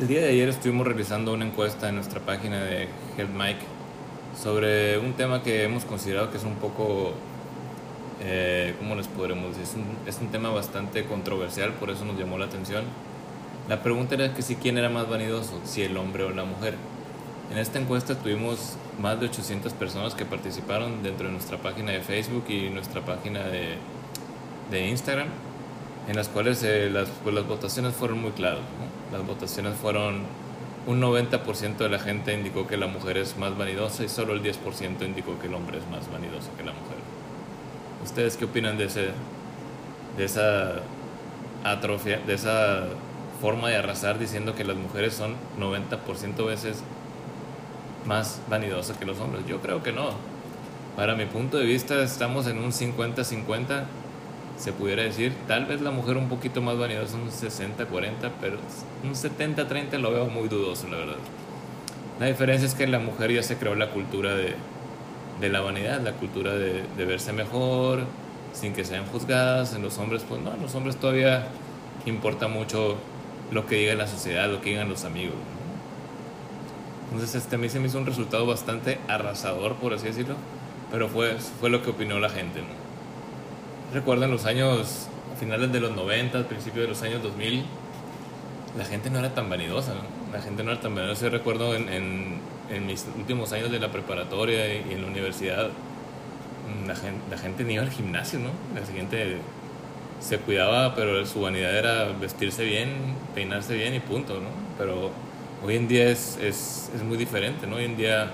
El 0.00 0.08
día 0.08 0.22
de 0.22 0.30
ayer 0.30 0.48
estuvimos 0.48 0.86
realizando 0.86 1.34
una 1.34 1.44
encuesta 1.44 1.90
en 1.90 1.96
nuestra 1.96 2.20
página 2.20 2.64
de 2.64 2.88
Health 3.18 3.34
Mike 3.34 3.60
sobre 4.34 4.98
un 4.98 5.12
tema 5.12 5.42
que 5.42 5.62
hemos 5.62 5.84
considerado 5.84 6.30
que 6.30 6.38
es 6.38 6.44
un 6.44 6.54
poco, 6.54 7.12
eh, 8.22 8.74
¿cómo 8.78 8.94
les 8.94 9.08
podremos 9.08 9.58
decir? 9.58 9.64
Es 9.64 9.74
un, 9.74 10.08
es 10.08 10.18
un 10.22 10.28
tema 10.28 10.48
bastante 10.48 11.04
controversial, 11.04 11.74
por 11.74 11.90
eso 11.90 12.06
nos 12.06 12.18
llamó 12.18 12.38
la 12.38 12.46
atención. 12.46 12.84
La 13.68 13.82
pregunta 13.82 14.14
era 14.14 14.32
que 14.32 14.40
si 14.40 14.56
quién 14.56 14.78
era 14.78 14.88
más 14.88 15.06
vanidoso, 15.06 15.60
si 15.64 15.82
el 15.82 15.94
hombre 15.98 16.24
o 16.24 16.30
la 16.30 16.44
mujer. 16.44 16.76
En 17.52 17.58
esta 17.58 17.78
encuesta 17.78 18.14
tuvimos 18.14 18.76
más 18.98 19.20
de 19.20 19.26
800 19.26 19.74
personas 19.74 20.14
que 20.14 20.24
participaron 20.24 21.02
dentro 21.02 21.26
de 21.26 21.32
nuestra 21.32 21.58
página 21.58 21.92
de 21.92 22.00
Facebook 22.00 22.44
y 22.48 22.70
nuestra 22.70 23.04
página 23.04 23.40
de, 23.42 23.74
de 24.70 24.88
Instagram, 24.88 25.28
en 26.08 26.16
las 26.16 26.30
cuales 26.30 26.62
eh, 26.62 26.88
las, 26.90 27.10
pues, 27.22 27.34
las 27.34 27.46
votaciones 27.46 27.92
fueron 27.92 28.22
muy 28.22 28.30
claras. 28.30 28.60
¿no? 28.60 28.89
Las 29.12 29.26
votaciones 29.26 29.74
fueron 29.76 30.22
un 30.86 31.00
90% 31.00 31.76
de 31.76 31.88
la 31.88 31.98
gente 31.98 32.32
indicó 32.32 32.66
que 32.66 32.76
la 32.76 32.86
mujer 32.86 33.18
es 33.18 33.36
más 33.36 33.56
vanidosa 33.56 34.04
y 34.04 34.08
solo 34.08 34.32
el 34.32 34.42
10% 34.42 35.04
indicó 35.04 35.38
que 35.38 35.46
el 35.46 35.54
hombre 35.54 35.78
es 35.78 35.86
más 35.88 36.10
vanidoso 36.10 36.50
que 36.56 36.64
la 36.64 36.72
mujer. 36.72 36.96
¿Ustedes 38.04 38.36
qué 38.36 38.46
opinan 38.46 38.78
de, 38.78 38.84
ese, 38.84 39.08
de 40.16 40.24
esa 40.24 40.76
atrofia, 41.64 42.18
de 42.26 42.34
esa 42.34 42.86
forma 43.40 43.68
de 43.68 43.76
arrasar 43.76 44.18
diciendo 44.18 44.54
que 44.54 44.64
las 44.64 44.76
mujeres 44.76 45.14
son 45.14 45.34
90% 45.58 46.46
veces 46.46 46.82
más 48.06 48.40
vanidosas 48.48 48.96
que 48.96 49.04
los 49.04 49.20
hombres? 49.20 49.44
Yo 49.46 49.60
creo 49.60 49.82
que 49.82 49.92
no. 49.92 50.12
Para 50.96 51.14
mi 51.14 51.26
punto 51.26 51.58
de 51.58 51.64
vista 51.64 52.02
estamos 52.02 52.46
en 52.46 52.58
un 52.58 52.72
50-50 52.72 53.84
se 54.60 54.72
pudiera 54.72 55.02
decir. 55.02 55.32
Tal 55.48 55.64
vez 55.64 55.80
la 55.80 55.90
mujer 55.90 56.18
un 56.18 56.28
poquito 56.28 56.60
más 56.60 56.78
vanidosa, 56.78 57.16
un 57.16 57.30
60-40, 57.30 58.30
pero 58.40 58.58
un 59.02 59.14
70-30 59.14 59.98
lo 59.98 60.12
veo 60.12 60.26
muy 60.26 60.48
dudoso, 60.48 60.86
la 60.88 60.98
verdad. 60.98 61.16
La 62.20 62.26
diferencia 62.26 62.68
es 62.68 62.74
que 62.74 62.86
la 62.86 62.98
mujer 62.98 63.32
ya 63.32 63.42
se 63.42 63.56
creó 63.56 63.74
la 63.74 63.90
cultura 63.90 64.34
de, 64.34 64.54
de 65.40 65.48
la 65.48 65.62
vanidad, 65.62 66.02
la 66.02 66.12
cultura 66.12 66.52
de, 66.52 66.82
de, 66.96 67.04
verse 67.06 67.32
mejor, 67.32 68.04
sin 68.52 68.74
que 68.74 68.84
sean 68.84 69.06
juzgadas. 69.06 69.74
En 69.74 69.80
los 69.80 69.96
hombres, 69.96 70.24
pues 70.28 70.42
no, 70.42 70.52
en 70.52 70.60
los 70.60 70.74
hombres 70.74 70.96
todavía 70.96 71.46
importa 72.04 72.46
mucho 72.46 72.98
lo 73.50 73.66
que 73.66 73.76
diga 73.76 73.94
la 73.94 74.06
sociedad, 74.06 74.50
lo 74.50 74.60
que 74.60 74.70
digan 74.70 74.90
los 74.90 75.04
amigos. 75.04 75.36
Entonces, 77.10 77.42
este 77.42 77.56
a 77.56 77.58
mí 77.58 77.70
se 77.70 77.80
me 77.80 77.86
hizo 77.86 77.96
un 77.96 78.06
resultado 78.06 78.44
bastante 78.46 78.98
arrasador, 79.08 79.76
por 79.76 79.94
así 79.94 80.06
decirlo, 80.06 80.36
pero 80.92 81.08
fue, 81.08 81.38
fue 81.60 81.70
lo 81.70 81.82
que 81.82 81.90
opinó 81.90 82.20
la 82.20 82.28
gente. 82.28 82.60
¿no? 82.60 82.89
Recuerdo 83.92 84.24
en 84.24 84.30
los 84.30 84.44
años, 84.46 85.08
finales 85.38 85.72
de 85.72 85.80
los 85.80 85.94
90, 85.94 86.48
principios 86.48 86.82
de 86.82 86.88
los 86.88 87.02
años 87.02 87.22
2000, 87.22 87.64
la 88.78 88.84
gente 88.84 89.10
no 89.10 89.18
era 89.18 89.34
tan 89.34 89.50
vanidosa. 89.50 89.94
La 90.32 90.40
gente 90.40 90.62
no 90.62 90.72
era 90.72 90.80
tan 90.80 90.94
vanidosa. 90.94 91.22
Yo 91.22 91.30
recuerdo 91.30 91.74
en, 91.74 92.40
mis 92.86 93.04
últimos 93.16 93.52
años 93.52 93.70
de 93.70 93.80
la 93.80 93.90
preparatoria 93.90 94.72
y 94.72 94.92
en 94.92 95.02
la 95.02 95.08
universidad, 95.08 95.70
la 96.86 96.94
gente, 96.94 97.20
la 97.28 97.36
gente 97.36 97.64
ni 97.64 97.74
iba 97.74 97.82
al 97.82 97.90
gimnasio, 97.90 98.38
¿no? 98.38 98.50
La 98.78 98.86
gente 98.86 99.38
se 100.20 100.38
cuidaba, 100.38 100.94
pero 100.94 101.26
su 101.26 101.40
vanidad 101.40 101.76
era 101.76 102.04
vestirse 102.12 102.64
bien, 102.64 102.90
peinarse 103.34 103.74
bien 103.74 103.94
y 103.94 104.00
punto, 104.00 104.34
¿no? 104.34 104.50
Pero 104.78 105.10
hoy 105.64 105.76
en 105.76 105.88
día 105.88 106.08
es, 106.08 106.38
es 106.38 107.02
muy 107.02 107.16
diferente, 107.16 107.66
¿no? 107.66 107.76
Hoy 107.76 107.86
en 107.86 107.96
día 107.96 108.30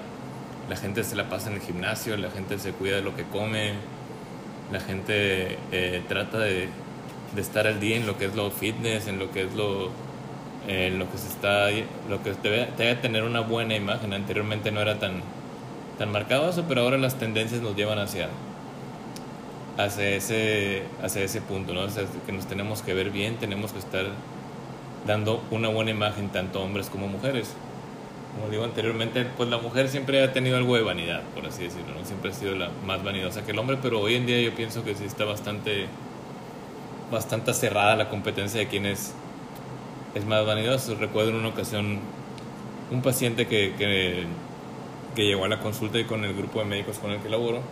la 0.68 0.77
gente 0.77 1.02
se 1.02 1.16
la 1.16 1.28
pasa 1.30 1.48
en 1.48 1.56
el 1.56 1.62
gimnasio, 1.62 2.16
la 2.16 2.30
gente 2.30 2.58
se 2.58 2.72
cuida 2.72 2.96
de 2.96 3.02
lo 3.02 3.16
que 3.16 3.22
come, 3.24 3.74
la 4.72 4.81
gente 4.81 5.59
eh, 5.72 6.03
trata 6.09 6.39
de, 6.39 6.69
estar 7.36 7.67
al 7.67 7.81
día 7.81 7.97
en 7.97 8.06
lo 8.06 8.17
que 8.17 8.25
es 8.25 8.34
lo 8.34 8.50
fitness, 8.50 9.08
en 9.08 9.19
lo 9.19 9.31
que 9.31 9.42
es 9.42 9.55
lo, 9.55 9.91
eh, 10.69 10.95
lo 10.97 11.11
que 11.11 11.19
se 11.19 11.28
está, 11.28 11.69
lo 12.08 12.23
que 12.23 12.33
debe, 12.42 12.69
debe, 12.78 12.95
tener 12.97 13.25
una 13.25 13.41
buena 13.41 13.77
imagen. 13.77 14.14
Anteriormente 14.14 14.70
no 14.70 14.81
era 14.81 14.98
tan, 14.98 15.20
tan 15.98 16.11
marcado 16.11 16.48
eso, 16.48 16.64
pero 16.67 16.83
ahora 16.83 16.97
las 16.97 17.19
tendencias 17.19 17.61
nos 17.61 17.77
llevan 17.77 17.98
hacia, 17.98 18.28
hacia, 19.77 20.08
ese, 20.08 20.85
hacia 21.02 21.23
ese 21.23 21.42
punto, 21.42 21.74
¿no? 21.74 21.83
O 21.83 21.90
sea, 21.90 22.05
que 22.24 22.33
nos 22.33 22.46
tenemos 22.46 22.80
que 22.83 22.95
ver 22.95 23.11
bien, 23.11 23.36
tenemos 23.36 23.73
que 23.73 23.80
estar 23.80 24.07
dando 25.07 25.42
una 25.51 25.69
buena 25.69 25.90
imagen 25.90 26.30
tanto 26.30 26.63
hombres 26.63 26.89
como 26.89 27.07
mujeres 27.07 27.55
como 28.36 28.51
digo 28.51 28.64
anteriormente, 28.64 29.24
pues 29.36 29.48
la 29.48 29.58
mujer 29.58 29.89
siempre 29.89 30.23
ha 30.23 30.33
tenido 30.33 30.57
algo 30.57 30.77
de 30.77 30.83
vanidad, 30.83 31.23
por 31.35 31.47
así 31.47 31.64
decirlo, 31.64 31.95
¿no? 31.98 32.05
Siempre 32.05 32.30
ha 32.30 32.35
sido 32.35 32.55
la 32.55 32.70
más 32.85 33.02
vanidosa 33.02 33.45
que 33.45 33.52
el 33.52 33.58
hombre, 33.58 33.79
pero 33.80 34.01
hoy 34.01 34.14
en 34.14 34.27
día 34.27 34.41
yo 34.42 34.55
pienso 34.55 34.85
que 34.85 34.95
sí 34.95 35.05
está 35.05 35.24
bastante, 35.24 35.86
bastante 37.11 37.55
cerrada 37.55 37.96
la 37.96 38.11
competencia 38.11 38.61
de 38.61 38.69
quién 38.69 38.85
es, 38.85 39.14
es 40.14 40.27
más 40.27 40.45
vanidoso. 40.45 40.96
Recuerdo 40.96 41.30
en 41.30 41.36
una 41.36 41.48
ocasión 41.48 41.98
un 42.91 43.02
paciente 43.02 43.46
que, 43.46 43.75
que, 43.79 44.27
que 45.14 45.25
llegó 45.25 45.46
a 45.46 45.48
la 45.48 45.61
consulta 45.61 45.98
y 45.98 46.05
con 46.05 46.25
el 46.25 46.35
grupo 46.35 46.58
de 46.58 46.67
médicos 46.67 46.98
con 46.98 47.13
el 47.13 47.20
que 47.20 47.30
laboro 47.30 47.63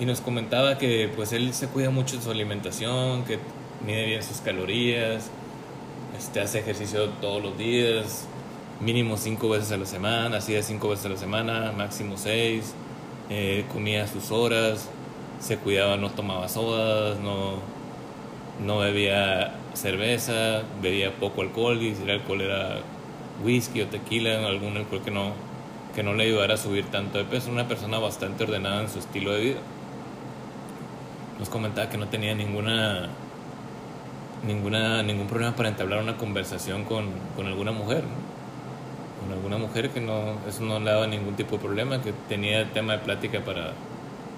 y 0.00 0.06
nos 0.06 0.20
comentaba 0.20 0.78
que 0.78 1.10
pues 1.14 1.32
él 1.32 1.52
se 1.52 1.68
cuida 1.68 1.90
mucho 1.90 2.16
de 2.16 2.22
su 2.22 2.30
alimentación, 2.30 3.24
que 3.24 3.38
mide 3.84 4.06
bien 4.06 4.22
sus 4.22 4.40
calorías, 4.40 5.30
este, 6.16 6.40
hace 6.40 6.60
ejercicio 6.60 7.10
todos 7.20 7.42
los 7.42 7.58
días, 7.58 8.26
mínimo 8.82 9.16
cinco 9.16 9.48
veces 9.48 9.70
a 9.72 9.76
la 9.76 9.86
semana, 9.86 10.38
hacía 10.38 10.62
cinco 10.62 10.88
veces 10.88 11.06
a 11.06 11.08
la 11.10 11.16
semana, 11.16 11.72
máximo 11.76 12.16
seis, 12.16 12.74
eh, 13.30 13.64
comía 13.72 14.06
sus 14.08 14.30
horas, 14.30 14.90
se 15.40 15.56
cuidaba, 15.56 15.96
no 15.96 16.10
tomaba 16.10 16.48
sodas, 16.48 17.18
no, 17.20 17.54
no 18.64 18.78
bebía 18.78 19.54
cerveza, 19.74 20.62
bebía 20.82 21.12
poco 21.14 21.42
alcohol, 21.42 21.80
y 21.82 21.94
si 21.94 22.02
el 22.02 22.10
alcohol 22.10 22.40
era 22.40 22.80
whisky 23.44 23.82
o 23.82 23.86
tequila, 23.86 24.46
algún 24.46 24.76
alcohol 24.76 25.02
que 25.04 25.10
no, 25.10 25.32
que 25.94 26.02
no 26.02 26.14
le 26.14 26.24
ayudara 26.24 26.54
a 26.54 26.56
subir 26.56 26.86
tanto 26.86 27.18
de 27.18 27.24
peso, 27.24 27.50
una 27.50 27.68
persona 27.68 27.98
bastante 27.98 28.44
ordenada 28.44 28.82
en 28.82 28.88
su 28.88 28.98
estilo 28.98 29.32
de 29.32 29.40
vida. 29.40 29.60
Nos 31.38 31.48
comentaba 31.48 31.88
que 31.88 31.98
no 31.98 32.08
tenía 32.08 32.34
ninguna 32.34 33.08
ninguna 34.46 35.04
ningún 35.04 35.28
problema 35.28 35.54
para 35.54 35.68
entablar 35.68 36.02
una 36.02 36.16
conversación 36.16 36.84
con, 36.84 37.06
con 37.36 37.46
alguna 37.46 37.70
mujer. 37.72 38.02
Con 39.22 39.32
alguna 39.32 39.58
mujer 39.58 39.90
que 39.90 40.00
no, 40.00 40.36
eso 40.48 40.62
no 40.62 40.78
le 40.80 40.90
daba 40.90 41.06
ningún 41.06 41.34
tipo 41.34 41.56
de 41.56 41.62
problema, 41.62 42.02
que 42.02 42.12
tenía 42.28 42.70
tema 42.72 42.94
de 42.94 42.98
plática 42.98 43.40
para, 43.40 43.72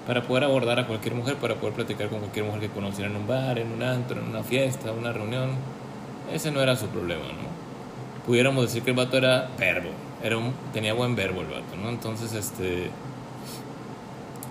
para 0.07 0.21
poder 0.23 0.43
abordar 0.43 0.79
a 0.79 0.87
cualquier 0.87 1.15
mujer, 1.15 1.35
para 1.35 1.55
poder 1.55 1.75
platicar 1.75 2.09
con 2.09 2.19
cualquier 2.19 2.45
mujer 2.45 2.61
que 2.61 2.69
conociera 2.69 3.09
en 3.09 3.15
un 3.15 3.27
bar, 3.27 3.57
en 3.59 3.71
un 3.71 3.83
antro, 3.83 4.19
en 4.19 4.27
una 4.27 4.43
fiesta, 4.43 4.91
una 4.91 5.11
reunión. 5.11 5.51
Ese 6.33 6.51
no 6.51 6.61
era 6.61 6.75
su 6.75 6.87
problema, 6.87 7.23
¿no? 7.23 8.25
Pudiéramos 8.25 8.65
decir 8.65 8.83
que 8.83 8.91
el 8.91 8.95
vato 8.95 9.17
era 9.17 9.49
verbo, 9.57 9.89
era 10.23 10.37
un, 10.37 10.53
tenía 10.73 10.93
buen 10.93 11.15
verbo 11.15 11.41
el 11.41 11.47
vato, 11.47 11.75
¿no? 11.81 11.89
Entonces, 11.89 12.33
este... 12.33 12.89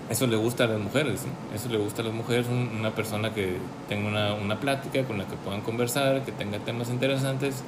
Eso 0.07 0.27
le 0.27 0.35
gusta 0.35 0.65
a 0.65 0.67
las 0.67 0.79
mujeres, 0.79 1.25
¿no? 1.25 1.55
Eso 1.55 1.67
le 1.67 1.79
gusta 1.79 2.03
a 2.03 2.05
las 2.05 2.13
mujeres, 2.13 2.45
una 2.47 2.91
persona 2.91 3.33
que 3.33 3.57
tenga 3.89 4.07
una, 4.07 4.33
una 4.35 4.59
plática, 4.59 5.03
con 5.03 5.17
la 5.17 5.25
que 5.25 5.35
puedan 5.35 5.61
conversar, 5.61 6.23
que 6.23 6.31
tenga 6.31 6.59
temas 6.59 6.89
interesantes 6.89 7.63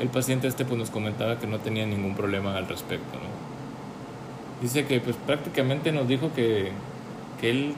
el 0.00 0.08
paciente 0.08 0.46
este 0.46 0.64
pues 0.64 0.78
nos 0.78 0.90
comentaba 0.90 1.38
que 1.38 1.46
no 1.46 1.58
tenía 1.58 1.86
ningún 1.86 2.14
problema 2.14 2.56
al 2.56 2.68
respecto. 2.68 3.14
¿no? 3.14 4.62
Dice 4.62 4.86
que 4.86 5.00
pues 5.00 5.16
prácticamente 5.16 5.92
nos 5.92 6.08
dijo 6.08 6.32
que, 6.34 6.72
que 7.40 7.50
él 7.50 7.74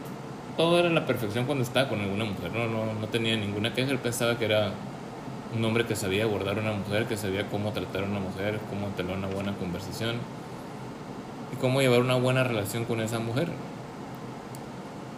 todo 0.57 0.79
era 0.79 0.89
la 0.91 1.07
perfección 1.07 1.47
cuando 1.47 1.65
estaba 1.65 1.89
con 1.89 2.01
alguna 2.01 2.25
mujer, 2.25 2.53
¿no? 2.53 2.67
No, 2.67 2.93
no 2.95 3.09
tenía 3.09 3.37
ninguna 3.37 3.73
queja, 3.73 3.91
él 3.91 3.99
pensaba 3.99 4.39
que 4.39 4.45
era 4.45 4.73
un 5.57 5.65
hombre 5.65 5.87
que 5.87 5.97
sabía 5.97 6.25
abordar 6.25 6.59
a 6.59 6.61
una 6.61 6.73
mujer, 6.73 7.07
que 7.07 7.17
sabía 7.17 7.49
cómo 7.49 7.73
tratar 7.73 8.05
a 8.05 8.07
una 8.07 8.21
mujer, 8.21 8.61
cómo 8.69 8.89
tener 8.89 9.17
una 9.17 9.29
buena 9.29 9.55
conversación 9.55 10.17
y 11.53 11.57
cómo 11.57 11.81
llevar 11.81 12.01
una 12.01 12.15
buena 12.15 12.45
relación 12.45 12.85
con 12.85 13.01
esa 13.01 13.19
mujer. 13.19 13.49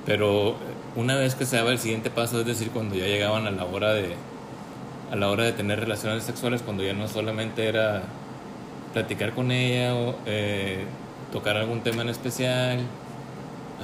Pero 0.07 0.57
una 0.97 1.17
vez 1.17 1.35
que 1.35 1.45
se 1.45 1.57
daba 1.57 1.71
el 1.71 1.79
siguiente 1.79 2.11
paso, 2.11 2.41
es 2.41 2.47
decir, 2.47 2.71
cuando 2.71 2.95
ya 2.95 3.07
llegaban 3.07 3.47
a 3.47 3.51
la 3.51 3.65
hora 3.65 3.93
de, 3.93 4.17
a 5.12 5.17
la 5.17 5.28
hora 5.28 5.45
de 5.45 5.53
tener 5.53 5.78
relaciones 5.78 6.25
sexuales 6.25 6.62
cuando 6.62 6.83
ya 6.83 6.95
no 6.95 7.06
solamente 7.06 7.69
era 7.69 8.03
platicar 8.94 9.32
con 9.32 9.53
ella 9.53 9.94
o 9.94 10.14
eh, 10.25 10.87
tocar 11.31 11.59
algún 11.59 11.82
tema 11.82 12.00
en 12.00 12.09
especial, 12.09 12.81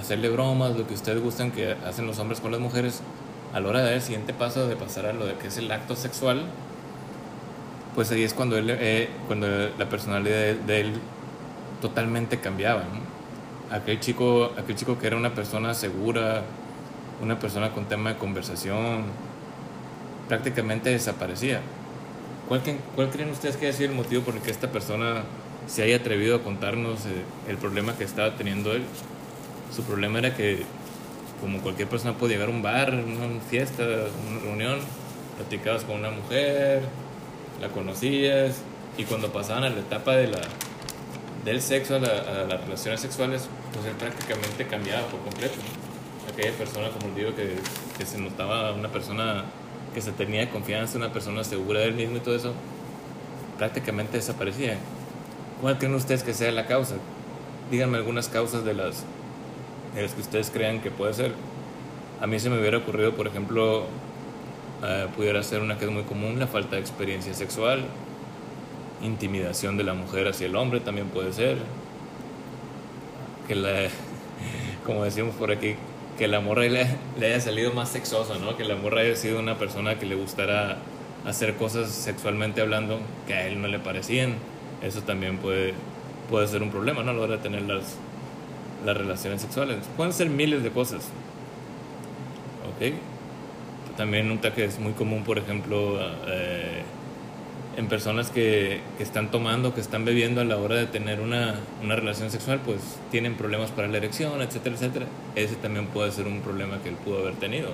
hacerle 0.01 0.31
bromas, 0.31 0.75
lo 0.75 0.87
que 0.87 0.95
ustedes 0.95 1.23
gustan 1.23 1.51
que 1.51 1.77
hacen 1.87 2.07
los 2.07 2.19
hombres 2.19 2.41
con 2.41 2.51
las 2.51 2.61
mujeres, 2.61 3.03
a 3.53 3.61
la 3.61 3.69
hora 3.69 3.81
de 3.81 3.85
dar 3.85 3.95
el 3.95 4.01
siguiente 4.01 4.33
paso 4.33 4.67
de 4.67 4.77
pasar 4.77 5.05
a 5.05 5.13
lo 5.13 5.27
de 5.27 5.35
que 5.35 5.49
es 5.49 5.59
el 5.59 5.71
acto 5.71 5.97
sexual, 5.97 6.47
pues 7.95 8.11
ahí 8.11 8.23
es 8.23 8.33
cuando, 8.33 8.57
él, 8.57 8.71
eh, 8.71 9.11
cuando 9.27 9.47
la 9.47 9.89
personalidad 9.91 10.55
de, 10.55 10.81
él 10.81 10.95
totalmente 11.83 12.39
cambiaba. 12.39 12.85
¿no? 12.85 13.77
Aquel, 13.77 14.01
chico, 14.01 14.53
aquel 14.57 14.77
chico 14.77 14.99
que 14.99 15.07
era 15.09 15.17
una 15.17 15.35
persona 15.35 15.75
segura, 15.75 16.43
una 17.23 17.39
persona 17.39 17.73
con 17.73 17.85
tema 17.85 18.15
de 18.15 18.17
conversación, 18.17 19.05
prácticamente 20.29 20.91
desaparecía. 20.91 21.61
¿Cuál, 22.49 22.63
¿Cuál, 22.95 23.11
creen 23.11 23.31
ustedes 23.31 23.57
que 23.57 23.67
haya 23.67 23.77
sido 23.77 23.91
el 23.91 23.97
motivo 23.97 24.23
por 24.23 24.35
el 24.35 24.41
que 24.41 24.51
esta 24.51 24.71
persona 24.71 25.25
se 25.67 25.83
haya 25.83 25.97
atrevido 25.97 26.37
a 26.37 26.43
contarnos 26.43 27.05
eh, 27.07 27.25
el 27.49 27.59
problema 27.59 27.97
que 27.97 28.05
estaba 28.05 28.37
teniendo 28.37 28.73
él? 28.73 28.85
Su 29.75 29.83
problema 29.83 30.19
era 30.19 30.35
que, 30.35 30.63
como 31.41 31.61
cualquier 31.61 31.89
persona 31.89 32.15
puede 32.15 32.35
llegar 32.35 32.49
a 32.49 32.53
un 32.53 32.63
bar, 32.63 32.95
una 32.95 33.41
fiesta, 33.51 33.83
una 33.83 34.41
reunión, 34.41 34.79
platicabas 35.37 35.85
con 35.85 35.97
una 35.99 36.11
mujer, 36.11 36.83
la 37.61 37.69
conocías, 37.69 38.63
y 38.97 39.05
cuando 39.05 39.31
pasaban 39.31 39.65
a 39.65 39.71
la 39.71 39.81
etapa 39.81 40.17
de 40.17 40.29
la, 40.29 40.41
del 41.45 41.61
sexo 41.61 41.97
a, 41.97 42.01
las 42.01 42.61
relaciones 42.63 43.01
sexuales, 43.01 43.49
pues 43.73 43.85
él 43.87 43.95
prácticamente 43.95 44.67
cambiaba 44.67 45.07
por 45.09 45.21
completo. 45.21 45.57
Aquella 46.33 46.53
persona, 46.53 46.89
como 46.91 47.15
digo, 47.15 47.35
que, 47.35 47.57
que 47.97 48.07
se 48.07 48.19
notaba 48.19 48.73
una 48.73 48.89
persona 48.89 49.45
que 49.99 50.03
se 50.03 50.13
tenía 50.13 50.49
confianza, 50.49 50.97
una 50.97 51.13
persona 51.13 51.43
segura 51.43 51.81
de 51.81 51.87
él 51.87 51.95
mismo 51.95 52.19
y 52.19 52.21
todo 52.21 52.37
eso, 52.37 52.53
prácticamente 53.57 54.17
desaparecía. 54.17 54.77
¿Cuál 55.61 55.77
creen 55.77 55.93
ustedes 55.95 56.23
que 56.23 56.35
sea 56.35 56.53
la 56.53 56.67
causa? 56.67 56.95
Díganme 57.69 57.97
algunas 57.97 58.29
causas 58.29 58.65
de 58.65 58.75
las, 58.75 59.03
de 59.97 60.03
las 60.03 60.15
que 60.15 60.21
ustedes 60.21 60.51
crean 60.51 60.81
que 60.81 60.93
puede 60.93 61.15
ser. 61.15 61.33
A 62.21 62.29
mí 62.29 62.39
se 62.39 62.49
me 62.49 62.61
hubiera 62.61 62.79
ocurrido, 62.79 63.17
por 63.17 63.27
ejemplo, 63.27 63.87
eh, 64.85 65.09
pudiera 65.17 65.43
ser 65.43 65.63
una 65.63 65.79
que 65.79 65.87
es 65.87 65.91
muy 65.91 66.05
común, 66.05 66.39
la 66.39 66.47
falta 66.47 66.77
de 66.77 66.81
experiencia 66.81 67.35
sexual, 67.35 67.85
intimidación 69.03 69.77
de 69.77 69.83
la 69.83 69.95
mujer 69.95 70.29
hacia 70.29 70.47
el 70.47 70.55
hombre 70.55 70.79
también 70.79 71.09
puede 71.09 71.33
ser, 71.33 71.57
que 73.49 73.57
la, 73.57 73.89
como 74.87 75.03
decimos 75.03 75.35
por 75.35 75.51
aquí, 75.51 75.75
que 76.19 76.27
la 76.27 76.41
morra 76.41 76.63
le, 76.63 76.87
le 77.19 77.27
haya 77.27 77.41
salido 77.41 77.73
más 77.73 77.91
sexosa, 77.91 78.35
¿no? 78.39 78.57
Que 78.57 78.65
la 78.65 78.75
morra 78.75 79.03
haya 79.03 79.15
sido 79.15 79.39
una 79.39 79.57
persona 79.57 79.99
que 79.99 80.05
le 80.05 80.17
gustara 80.17 80.79
hacer 81.25 81.55
cosas 81.55 81.91
sexualmente 81.91 82.61
hablando 82.61 82.99
que 83.27 83.35
a 83.35 83.47
él 83.47 83.63
no 83.63 83.69
le 83.69 83.79
parecían. 83.79 84.35
Eso 84.83 85.03
también 85.03 85.39
puede, 85.39 85.75
puede 86.29 86.49
ser 86.49 86.63
un 86.63 86.71
problema, 86.71 87.03
¿no? 87.03 87.13
A 87.13 87.15
la 87.15 87.21
hora 87.21 87.37
de 87.37 87.43
tener 87.43 87.63
las, 87.63 87.97
las 88.85 88.97
relaciones 88.97 89.41
sexuales. 89.41 89.79
Pueden 89.97 90.13
ser 90.13 90.29
miles 90.29 90.63
de 90.63 90.71
cosas. 90.71 91.05
¿Ok? 92.75 92.95
También 93.97 94.31
un 94.31 94.39
que 94.39 94.65
es 94.65 94.79
muy 94.79 94.93
común, 94.93 95.25
por 95.25 95.39
ejemplo, 95.39 95.99
eh, 96.27 96.83
en 97.79 97.87
personas 97.87 98.33
que, 98.33 98.81
están 98.99 99.31
tomando, 99.31 99.73
que 99.73 99.81
están 99.81 100.05
bebiendo 100.05 100.41
a 100.41 100.45
la 100.45 100.57
hora 100.57 100.75
de 100.75 100.87
tener 100.87 101.21
una, 101.21 101.55
relación 101.81 102.29
sexual, 102.29 102.61
pues 102.65 102.81
tienen 103.13 103.37
problemas 103.37 103.71
para 103.71 103.87
la 103.87 103.99
erección, 103.99 104.43
etcétera, 104.43 104.75
etcétera. 104.75 105.07
Ese 105.37 105.55
también 105.55 105.87
puede 105.87 106.11
ser 106.11 106.27
un 106.27 106.41
problema 106.41 106.83
que 106.83 106.89
él 106.89 106.97
pudo 106.97 107.19
haber 107.19 107.35
tenido. 107.35 107.69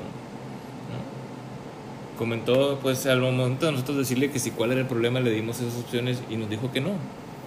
Comentó, 2.18 2.78
pues 2.82 3.06
al 3.06 3.20
momento 3.20 3.64
de 3.64 3.72
nosotros 3.72 3.96
decirle 3.96 4.30
que 4.30 4.38
si 4.38 4.50
cuál 4.50 4.72
era 4.72 4.82
el 4.82 4.86
problema, 4.86 5.20
le 5.20 5.30
dimos 5.30 5.58
esas 5.60 5.80
opciones 5.80 6.22
y 6.28 6.36
nos 6.36 6.50
dijo 6.50 6.70
que 6.70 6.82
no, 6.82 6.90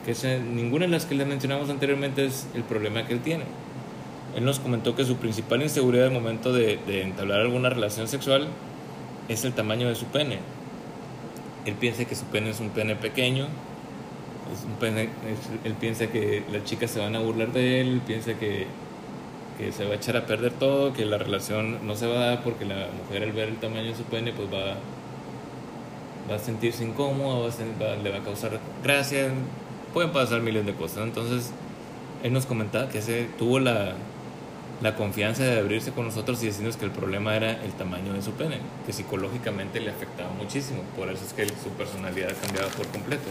que 0.04 0.40
ninguna 0.40 0.86
de 0.86 0.92
las 0.92 1.06
que 1.06 1.14
le 1.14 1.26
mencionamos 1.26 1.70
anteriormente 1.70 2.26
es 2.26 2.48
el 2.56 2.64
problema 2.64 3.06
que 3.06 3.14
él 3.14 3.20
tiene. 3.20 3.44
Él 4.36 4.44
nos 4.44 4.60
comentó 4.60 4.96
que 4.96 5.06
su 5.06 5.18
principal 5.18 5.62
inseguridad 5.62 6.08
al 6.08 6.14
momento 6.14 6.52
de 6.52 6.80
entablar 7.04 7.42
alguna 7.42 7.70
relación 7.70 8.08
sexual 8.08 8.48
es 9.30 9.46
el 9.46 9.54
tamaño 9.54 9.88
de 9.88 9.94
su 9.94 10.06
pene 10.06 10.40
él 11.68 11.76
piensa 11.76 12.06
que 12.06 12.16
su 12.16 12.26
pene 12.26 12.50
es 12.50 12.60
un 12.60 12.70
pene 12.70 12.96
pequeño, 12.96 13.48
es 14.54 14.64
un 14.64 14.74
pene, 14.74 15.10
él 15.64 15.74
piensa 15.74 16.08
que 16.08 16.44
las 16.52 16.64
chicas 16.64 16.92
se 16.92 17.00
van 17.00 17.16
a 17.16 17.20
burlar 17.20 17.52
de 17.52 17.82
él, 17.82 18.02
piensa 18.06 18.34
que, 18.36 18.68
que, 19.58 19.72
se 19.72 19.86
va 19.86 19.92
a 19.92 19.96
echar 19.96 20.16
a 20.16 20.26
perder 20.26 20.54
todo, 20.54 20.94
que 20.94 21.06
la 21.06 21.18
relación 21.18 21.86
no 21.86 21.96
se 21.96 22.08
va 22.08 22.16
a 22.16 22.26
dar 22.26 22.44
porque 22.44 22.66
la 22.66 22.88
mujer 23.04 23.24
al 23.24 23.34
ver 23.34 23.50
el 23.50 23.58
tamaño 23.58 23.90
de 23.90 23.96
su 23.96 24.04
pene 24.04 24.32
pues 24.32 24.48
va, 24.48 24.76
va 26.30 26.36
a 26.36 26.40
sentirse 26.40 26.86
incómoda, 26.86 27.50
va 27.82 27.96
le 27.96 28.10
va 28.10 28.18
a 28.18 28.24
causar 28.24 28.60
gracia, 28.84 29.30
pueden 29.94 30.12
pasar 30.12 30.42
miles 30.42 30.66
de 30.66 30.74
cosas. 30.74 31.04
Entonces, 31.04 31.52
él 32.24 32.32
nos 32.32 32.46
comentaba 32.46 32.88
que 32.88 33.00
ese 33.00 33.28
tuvo 33.38 33.60
la, 33.60 33.94
la 34.82 34.96
confianza 34.96 35.44
de 35.44 35.60
abrirse 35.60 35.92
con 35.92 36.06
nosotros 36.06 36.42
y 36.44 36.48
decirnos 36.48 36.78
que 36.78 36.86
el 36.86 36.92
problema 36.92 37.36
era 37.36 37.64
el 37.64 37.72
tamaño 37.74 38.14
de 38.14 38.22
su 38.22 38.32
pene, 38.34 38.60
que 38.86 38.94
psicológicamente 38.94 39.80
le 39.80 39.90
afectaba 39.90 40.30
muchísimo. 40.34 40.82
Por 40.96 41.10
eso 41.10 41.26
es 41.26 41.34
que 41.34 41.48
su 41.48 41.70
personalidad 41.78 42.34
cambiaba 42.40 42.70
por 42.70 42.88
completo. 42.88 43.28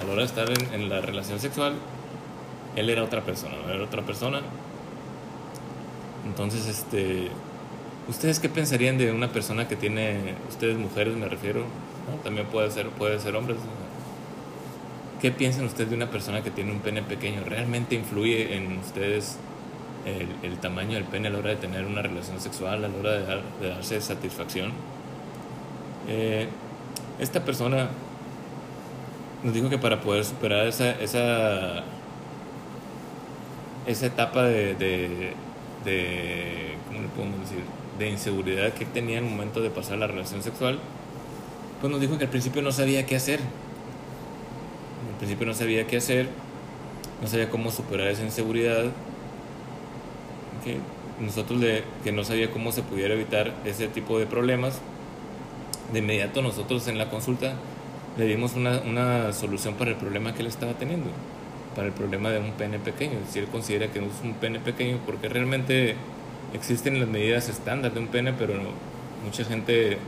A 0.00 0.04
la 0.04 0.12
hora 0.12 0.22
de 0.22 0.26
estar 0.26 0.48
en, 0.72 0.88
la 0.88 1.02
relación 1.02 1.38
sexual, 1.38 1.74
él 2.76 2.88
era 2.88 3.04
otra 3.04 3.22
persona, 3.22 3.54
era 3.68 3.84
otra 3.84 4.02
persona. 4.02 4.40
Entonces, 6.24 6.66
este, 6.66 7.28
¿ustedes 8.08 8.38
qué 8.38 8.48
pensarían 8.48 8.96
de 8.96 9.12
una 9.12 9.28
persona 9.28 9.68
que 9.68 9.76
tiene, 9.76 10.34
ustedes 10.48 10.78
mujeres 10.78 11.14
me 11.14 11.28
refiero, 11.28 11.64
también 12.24 12.46
puede 12.46 12.70
ser, 12.70 12.88
puede 12.88 13.18
ser 13.20 13.36
hombres? 13.36 13.58
¿Qué 15.20 15.30
piensan 15.30 15.66
ustedes 15.66 15.90
de 15.90 15.96
una 15.96 16.10
persona 16.10 16.42
que 16.42 16.50
tiene 16.50 16.72
un 16.72 16.80
pene 16.80 17.02
pequeño? 17.02 17.42
¿Realmente 17.44 17.94
influye 17.94 18.56
en 18.56 18.78
ustedes? 18.78 19.36
El, 20.04 20.58
tamaño 20.58 20.94
del 20.94 21.04
pene 21.04 21.28
a 21.28 21.30
la 21.30 21.38
hora 21.38 21.50
de 21.50 21.56
tener 21.56 21.84
una 21.84 22.02
relación 22.02 22.40
sexual, 22.40 22.84
a 22.84 22.88
la 22.88 22.98
hora 22.98 23.42
de, 23.60 23.68
darse 23.68 24.00
satisfacción. 24.00 24.72
Eh, 26.08 26.48
esta 27.18 27.44
persona 27.44 27.88
nos 29.42 29.54
dijo 29.54 29.68
que 29.68 29.78
para 29.78 30.00
poder 30.00 30.24
superar 30.24 30.66
esa, 30.66 30.90
esa, 30.92 31.82
esa 33.86 34.06
etapa 34.06 34.44
de, 34.44 34.74
de, 34.74 35.34
de, 35.84 36.74
¿cómo 36.88 37.02
le 37.02 37.08
podemos 37.08 37.40
decir? 37.40 37.64
de 37.98 38.08
inseguridad 38.08 38.72
que 38.72 38.86
tenía 38.86 39.18
en 39.18 39.24
el 39.24 39.30
momento 39.30 39.60
de 39.60 39.68
pasar 39.68 39.98
la 39.98 40.06
relación 40.06 40.42
sexual, 40.42 40.78
pues 41.80 41.90
nos 41.90 42.00
dijo 42.00 42.16
que 42.16 42.24
al 42.24 42.30
principio 42.30 42.62
no 42.62 42.72
sabía 42.72 43.04
qué 43.04 43.16
hacer. 43.16 43.40
Al 43.40 45.18
principio 45.18 45.46
no 45.46 45.52
sabía 45.52 45.86
qué 45.86 45.98
hacer, 45.98 46.28
no 47.20 47.28
sabía 47.28 47.50
cómo 47.50 47.70
superar 47.70 48.08
esa 48.08 48.22
inseguridad 48.22 48.86
que 50.64 50.78
nosotros 51.20 51.60
le, 51.60 51.84
que 52.02 52.12
no 52.12 52.24
sabía 52.24 52.50
cómo 52.50 52.72
se 52.72 52.82
pudiera 52.82 53.14
evitar 53.14 53.54
ese 53.64 53.88
tipo 53.88 54.18
de 54.18 54.26
problemas, 54.26 54.80
de 55.92 55.98
inmediato 55.98 56.40
nosotros 56.42 56.86
en 56.88 56.98
la 56.98 57.10
consulta 57.10 57.54
le 58.16 58.26
dimos 58.26 58.54
una, 58.54 58.80
una 58.80 59.32
solución 59.32 59.74
para 59.74 59.90
el 59.90 59.96
problema 59.96 60.34
que 60.34 60.42
él 60.42 60.48
estaba 60.48 60.74
teniendo, 60.74 61.10
para 61.74 61.86
el 61.86 61.92
problema 61.92 62.30
de 62.30 62.38
un 62.38 62.52
pene 62.52 62.78
pequeño. 62.78 63.18
Si 63.28 63.38
él 63.38 63.46
considera 63.46 63.88
que 63.88 64.00
no 64.00 64.06
es 64.06 64.20
un 64.22 64.34
pene 64.34 64.58
pequeño, 64.58 64.98
porque 65.06 65.28
realmente 65.28 65.94
existen 66.52 66.98
las 66.98 67.08
medidas 67.08 67.48
estándar 67.48 67.92
de 67.92 68.00
un 68.00 68.08
pene, 68.08 68.32
pero 68.32 68.54
mucha 69.24 69.44
gente 69.44 69.98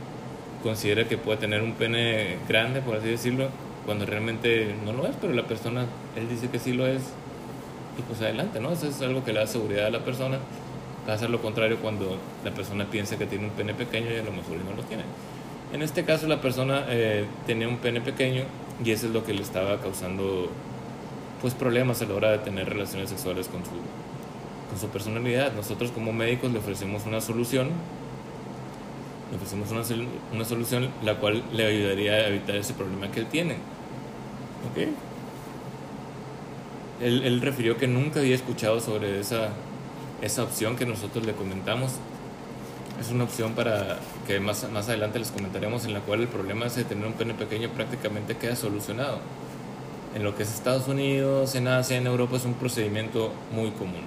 considera 0.61 1.07
que 1.07 1.17
puede 1.17 1.37
tener 1.37 1.61
un 1.61 1.73
pene 1.73 2.37
grande, 2.47 2.81
por 2.81 2.97
así 2.97 3.07
decirlo, 3.07 3.49
cuando 3.85 4.05
realmente 4.05 4.75
no 4.85 4.93
lo 4.93 5.07
es, 5.07 5.15
pero 5.19 5.33
la 5.33 5.43
persona, 5.43 5.85
él 6.15 6.29
dice 6.29 6.49
que 6.49 6.59
sí 6.59 6.73
lo 6.73 6.87
es 6.87 7.01
y 7.97 8.01
pues 8.01 8.21
adelante, 8.21 8.59
¿no? 8.59 8.71
Eso 8.71 8.87
es 8.87 9.01
algo 9.01 9.23
que 9.23 9.33
le 9.33 9.39
da 9.39 9.47
seguridad 9.47 9.87
a 9.87 9.89
la 9.89 9.99
persona. 9.99 10.37
Va 11.07 11.13
a 11.13 11.17
ser 11.17 11.29
lo 11.29 11.41
contrario 11.41 11.77
cuando 11.81 12.17
la 12.43 12.51
persona 12.51 12.85
piensa 12.85 13.17
que 13.17 13.25
tiene 13.25 13.45
un 13.45 13.51
pene 13.51 13.73
pequeño 13.73 14.09
y 14.11 14.17
a 14.17 14.23
lo 14.23 14.31
mejor 14.31 14.57
no 14.57 14.75
lo 14.75 14.83
tiene. 14.83 15.03
En 15.73 15.81
este 15.81 16.05
caso 16.05 16.27
la 16.27 16.39
persona 16.39 16.85
eh, 16.89 17.25
tenía 17.45 17.67
un 17.67 17.77
pene 17.77 17.99
pequeño 17.99 18.43
y 18.83 18.91
eso 18.91 19.07
es 19.07 19.13
lo 19.13 19.23
que 19.25 19.33
le 19.33 19.41
estaba 19.41 19.79
causando 19.79 20.49
pues 21.41 21.53
problemas 21.53 22.01
a 22.01 22.05
la 22.05 22.13
hora 22.13 22.31
de 22.31 22.37
tener 22.39 22.69
relaciones 22.69 23.09
sexuales 23.09 23.47
con 23.47 23.63
su, 23.65 23.71
con 24.69 24.79
su 24.79 24.87
personalidad. 24.87 25.51
Nosotros 25.53 25.91
como 25.91 26.13
médicos 26.13 26.51
le 26.51 26.59
ofrecemos 26.59 27.05
una 27.05 27.19
solución, 27.19 27.69
le 29.29 29.37
ofrecemos 29.37 29.71
una, 29.71 29.81
una 30.33 30.45
solución 30.45 30.89
la 31.03 31.15
cual 31.15 31.43
le 31.51 31.65
ayudaría 31.65 32.13
a 32.13 32.27
evitar 32.27 32.55
ese 32.55 32.73
problema 32.73 33.11
que 33.11 33.19
él 33.19 33.25
tiene. 33.25 33.55
¿Ok? 34.71 34.87
Él, 37.03 37.41
refirió 37.41 37.77
que 37.77 37.87
nunca 37.87 38.19
había 38.19 38.35
escuchado 38.35 38.79
sobre 38.79 39.19
esa, 39.19 39.49
esa 40.21 40.43
opción 40.43 40.75
que 40.75 40.85
nosotros 40.85 41.25
le 41.25 41.33
comentamos. 41.33 41.93
Es 42.99 43.11
una 43.11 43.25
opción 43.25 43.53
para 43.53 43.99
que 44.27 44.39
más, 44.39 44.69
más 44.71 44.87
adelante 44.87 45.19
les 45.19 45.31
comentaremos 45.31 45.85
en 45.85 45.93
la 45.93 45.99
cual 45.99 46.21
el 46.21 46.27
problema 46.27 46.67
de 46.67 46.83
tener 46.83 47.05
un 47.05 47.13
pene 47.13 47.33
pequeño 47.33 47.69
prácticamente 47.69 48.37
queda 48.37 48.55
solucionado. 48.55 49.19
En 50.15 50.23
lo 50.23 50.35
que 50.35 50.43
es 50.43 50.53
Estados 50.53 50.87
Unidos, 50.87 51.55
en 51.55 51.67
Asia, 51.67 51.97
en 51.97 52.07
Europa 52.07 52.37
es 52.37 52.45
un 52.45 52.53
procedimiento 52.53 53.31
muy 53.51 53.71
común. 53.71 54.03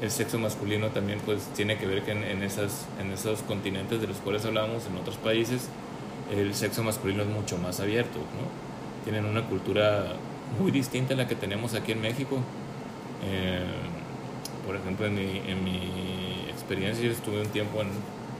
El 0.00 0.10
sexo 0.10 0.38
masculino 0.38 0.88
también 0.88 1.20
pues 1.24 1.42
tiene 1.54 1.76
que 1.76 1.86
ver 1.86 2.02
que 2.02 2.12
en, 2.12 2.24
en, 2.24 2.42
esas, 2.42 2.86
en 3.00 3.12
esos 3.12 3.42
continentes 3.42 4.00
de 4.00 4.06
los 4.06 4.16
cuales 4.18 4.44
hablamos, 4.44 4.86
en 4.86 4.96
otros 4.96 5.16
países, 5.16 5.68
el 6.34 6.54
sexo 6.54 6.82
masculino 6.82 7.22
es 7.22 7.28
mucho 7.28 7.58
más 7.58 7.80
abierto. 7.80 8.18
¿no? 8.18 9.04
Tienen 9.04 9.26
una 9.26 9.42
cultura 9.42 10.16
muy 10.58 10.70
distinta 10.70 11.14
a 11.14 11.16
la 11.16 11.28
que 11.28 11.34
tenemos 11.34 11.74
aquí 11.74 11.92
en 11.92 12.00
México. 12.00 12.38
Eh, 13.24 13.60
por 14.66 14.76
ejemplo, 14.76 15.06
en 15.06 15.14
mi, 15.14 15.42
en 15.46 15.64
mi, 15.64 15.80
experiencia, 16.50 17.04
yo 17.04 17.12
estuve 17.12 17.40
un 17.40 17.48
tiempo 17.48 17.80
en, 17.80 17.88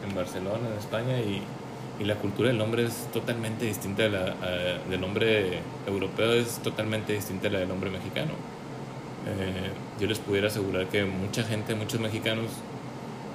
en 0.08 0.14
Barcelona, 0.14 0.68
en 0.70 0.78
España, 0.78 1.18
y, 1.20 1.42
y, 2.00 2.04
la 2.04 2.14
cultura 2.16 2.48
del 2.48 2.60
hombre 2.60 2.84
es 2.84 3.08
totalmente 3.12 3.64
distinta 3.64 4.04
a 4.04 4.08
la, 4.08 4.34
del 4.88 5.02
hombre 5.02 5.58
europeo, 5.86 6.32
es 6.32 6.58
totalmente 6.58 7.12
distinta 7.12 7.48
a 7.48 7.50
la 7.50 7.58
del 7.58 7.70
hombre 7.70 7.90
mexicano. 7.90 8.32
Eh, 9.26 9.70
yo 10.00 10.06
les 10.06 10.18
pudiera 10.18 10.48
asegurar 10.48 10.86
que 10.86 11.04
mucha 11.04 11.42
gente, 11.42 11.74
muchos 11.74 12.00
mexicanos, 12.00 12.46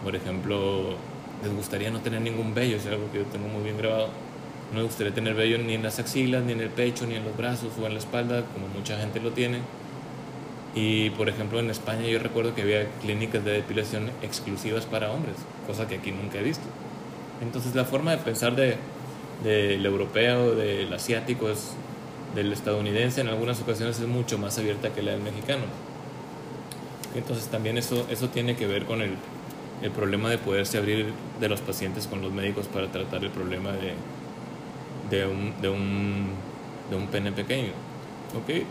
por 0.04 0.16
ejemplo, 0.16 0.96
les 1.44 1.54
gustaría 1.54 1.92
no 1.92 2.00
tener 2.00 2.22
ningún 2.22 2.54
vello, 2.54 2.78
es 2.78 2.86
algo 2.88 3.12
que 3.12 3.20
yo 3.20 3.26
tengo 3.26 3.48
muy 3.48 3.64
bien 3.64 3.78
grabado 3.78 4.10
no 4.72 4.80
me 4.80 4.84
gustaría 4.84 5.14
tener 5.14 5.34
vello 5.34 5.58
ni 5.60 5.74
en 5.76 5.84
las 5.84 6.00
axilas, 6.00 6.44
ni 6.44 6.52
en 6.52 6.62
el 6.62 6.70
pecho, 6.70 7.06
ni 7.06 7.16
en 7.16 7.24
los 7.24 7.36
brazos 7.38 7.72
o 7.82 7.86
en 7.86 7.94
la 7.94 8.00
espalda, 8.00 8.44
como 8.54 8.68
mucha 8.68 8.98
gente 8.98 9.20
lo 9.20 9.32
tiene. 9.32 9.60
Y 10.76 11.10
por 11.12 11.30
ejemplo 11.30 11.60
en 11.60 11.70
España 11.70 12.06
yo 12.08 12.20
recuerdo 12.20 12.54
que 12.54 12.62
había 12.62 12.88
clínicas 13.02 13.44
de 13.46 13.52
depilación 13.54 14.12
exclusivas 14.22 14.86
para 14.86 15.12
hombres, 15.12 15.36
cosa 15.66 15.88
que 15.88 15.96
aquí 15.96 16.12
nunca 16.12 16.40
he 16.40 16.44
visto. 16.44 16.66
Entonces 17.42 17.74
la 17.76 17.86
forma 17.86 18.12
de 18.12 18.18
pensar 18.18 18.56
de, 18.56 18.76
del 19.44 19.86
europeo, 19.86 20.54
del 20.54 20.94
asiático 20.94 21.50
es 21.50 21.72
del 22.36 22.52
estadounidense 22.52 23.22
en 23.22 23.30
algunas 23.30 23.62
ocasiones 23.62 24.00
es 24.00 24.08
mucho 24.08 24.38
más 24.38 24.58
abierta 24.60 24.94
que 24.94 25.02
la 25.02 25.14
del 25.14 25.22
mexicano. 25.22 25.64
Entonces 27.16 27.48
también 27.48 27.78
eso, 27.78 28.06
eso 28.12 28.28
tiene 28.30 28.56
que 28.56 28.68
ver 28.68 28.86
con 28.86 29.02
el, 29.02 29.16
el 29.82 29.92
problema 29.92 30.30
de 30.30 30.38
poderse 30.38 30.78
abrir 30.78 31.14
de 31.40 31.50
los 31.50 31.62
pacientes 31.62 32.06
con 32.06 32.22
los 32.22 32.32
médicos 32.32 32.68
para 32.68 32.92
tratar 32.92 33.24
el 33.24 33.32
problema 33.32 33.72
de, 33.72 33.94
de, 35.10 35.26
un, 35.26 35.54
de, 35.62 35.70
un, 35.70 36.28
de 36.90 36.96
un 36.96 37.08
pene 37.08 37.32
pequeño. 37.32 37.72
¿Ok? 38.36 38.64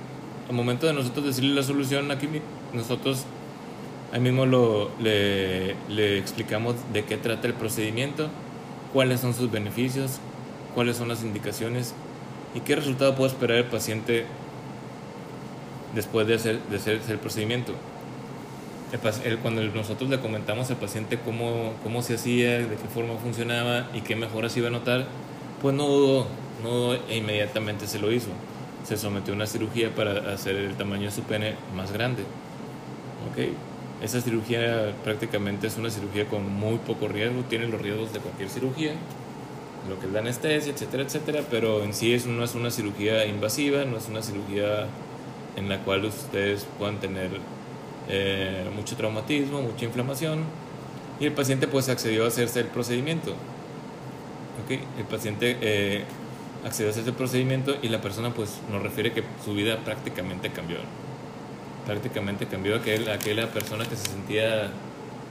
Al 0.49 0.55
momento 0.55 0.87
de 0.87 0.93
nosotros 0.93 1.25
decirle 1.25 1.55
la 1.55 1.63
solución, 1.63 2.11
aquí 2.11 2.29
nosotros 2.73 3.25
ahí 4.13 4.21
mismo 4.21 4.47
lo, 4.47 4.91
le, 5.01 5.75
le 5.89 6.19
explicamos 6.19 6.77
de 6.93 7.05
qué 7.05 7.17
trata 7.17 7.47
el 7.49 7.55
procedimiento, 7.55 8.29
cuáles 8.93 9.21
son 9.21 9.35
sus 9.35 9.51
beneficios, 9.51 10.19
cuáles 10.75 10.97
son 10.97 11.09
las 11.09 11.23
indicaciones 11.23 11.95
y 12.55 12.61
qué 12.61 12.77
resultado 12.77 13.15
puede 13.15 13.33
esperar 13.33 13.59
el 13.59 13.65
paciente 13.65 14.27
después 15.95 16.27
de 16.27 16.35
hacer, 16.35 16.61
de 16.71 16.77
hacer 16.77 17.01
el 17.09 17.19
procedimiento 17.19 17.73
cuando 19.43 19.63
nosotros 19.63 20.09
le 20.09 20.21
comentamos 20.21 20.71
al 20.71 20.77
paciente 20.77 21.19
cómo, 21.25 21.75
cómo 21.83 22.03
se 22.03 22.15
hacía, 22.15 22.59
de 22.59 22.77
qué 22.77 22.89
forma 22.93 23.17
funcionaba 23.17 23.89
y 23.95 24.01
qué 24.03 24.15
mejoras 24.15 24.57
iba 24.57 24.69
a 24.69 24.71
notar, 24.71 25.07
pues 25.61 25.75
no 25.75 25.87
dudó, 25.87 26.27
no 26.63 26.95
e 26.95 27.17
inmediatamente 27.17 27.87
se 27.87 27.99
lo 27.99 28.13
hizo. 28.13 28.29
Se 28.85 28.97
sometió 28.97 29.33
a 29.33 29.37
una 29.37 29.47
cirugía 29.47 29.95
para 29.95 30.33
hacer 30.33 30.57
el 30.57 30.75
tamaño 30.75 31.05
de 31.05 31.11
su 31.11 31.23
pene 31.23 31.55
más 31.75 31.93
grande. 31.93 32.23
¿Okay? 33.33 33.55
Esa 34.03 34.21
cirugía 34.21 34.95
prácticamente 35.05 35.67
es 35.67 35.77
una 35.77 35.91
cirugía 35.91 36.27
con 36.27 36.53
muy 36.53 36.77
poco 36.79 37.09
riesgo, 37.09 37.43
tiene 37.49 37.67
los 37.67 37.81
riesgos 37.81 38.13
de 38.13 38.21
cualquier 38.21 38.51
cirugía, 38.51 38.93
lo 39.89 39.99
que 39.99 40.07
es 40.07 40.13
la 40.13 40.21
anestesia, 40.21 40.73
etcétera, 40.73 41.03
etcétera, 41.03 41.43
pero 41.51 41.83
en 41.83 41.95
sí 41.95 42.13
es, 42.13 42.27
no 42.27 42.45
es 42.45 42.55
una 42.55 42.71
cirugía 42.71 43.25
invasiva, 43.25 43.85
no 43.85 43.97
es 43.97 44.09
una 44.09 44.23
cirugía 44.23 44.87
en 45.57 45.69
la 45.69 45.79
cual 45.83 46.05
ustedes 46.05 46.67
puedan 46.79 47.01
tener 47.01 47.31
eh, 48.09 48.69
mucho 48.75 48.97
traumatismo, 48.97 49.63
mucha 49.63 49.87
inflamación 49.87 50.45
y 51.19 51.27
el 51.27 51.33
paciente 51.33 51.67
pues 51.67 51.89
accedió 51.89 52.25
a 52.25 52.29
hacerse 52.29 52.61
el 52.61 52.67
procedimiento. 52.67 53.35
¿Okay? 54.67 54.81
El 54.99 55.05
paciente 55.05 55.57
eh, 55.61 56.05
accedió 56.65 56.93
a 56.93 56.95
el 56.95 57.15
procedimiento 57.15 57.77
y 57.81 57.89
la 57.89 58.01
persona 58.01 58.35
pues 58.35 58.61
nos 58.71 58.83
refiere 58.83 59.13
que 59.13 59.23
su 59.45 59.55
vida 59.55 59.79
prácticamente 59.85 60.51
cambió. 60.51 60.79
Prácticamente 61.87 62.47
cambió 62.47 62.77
aquel, 62.77 63.09
aquella 63.09 63.51
persona 63.51 63.85
que 63.87 63.97
se 63.97 64.11
sentía 64.11 64.71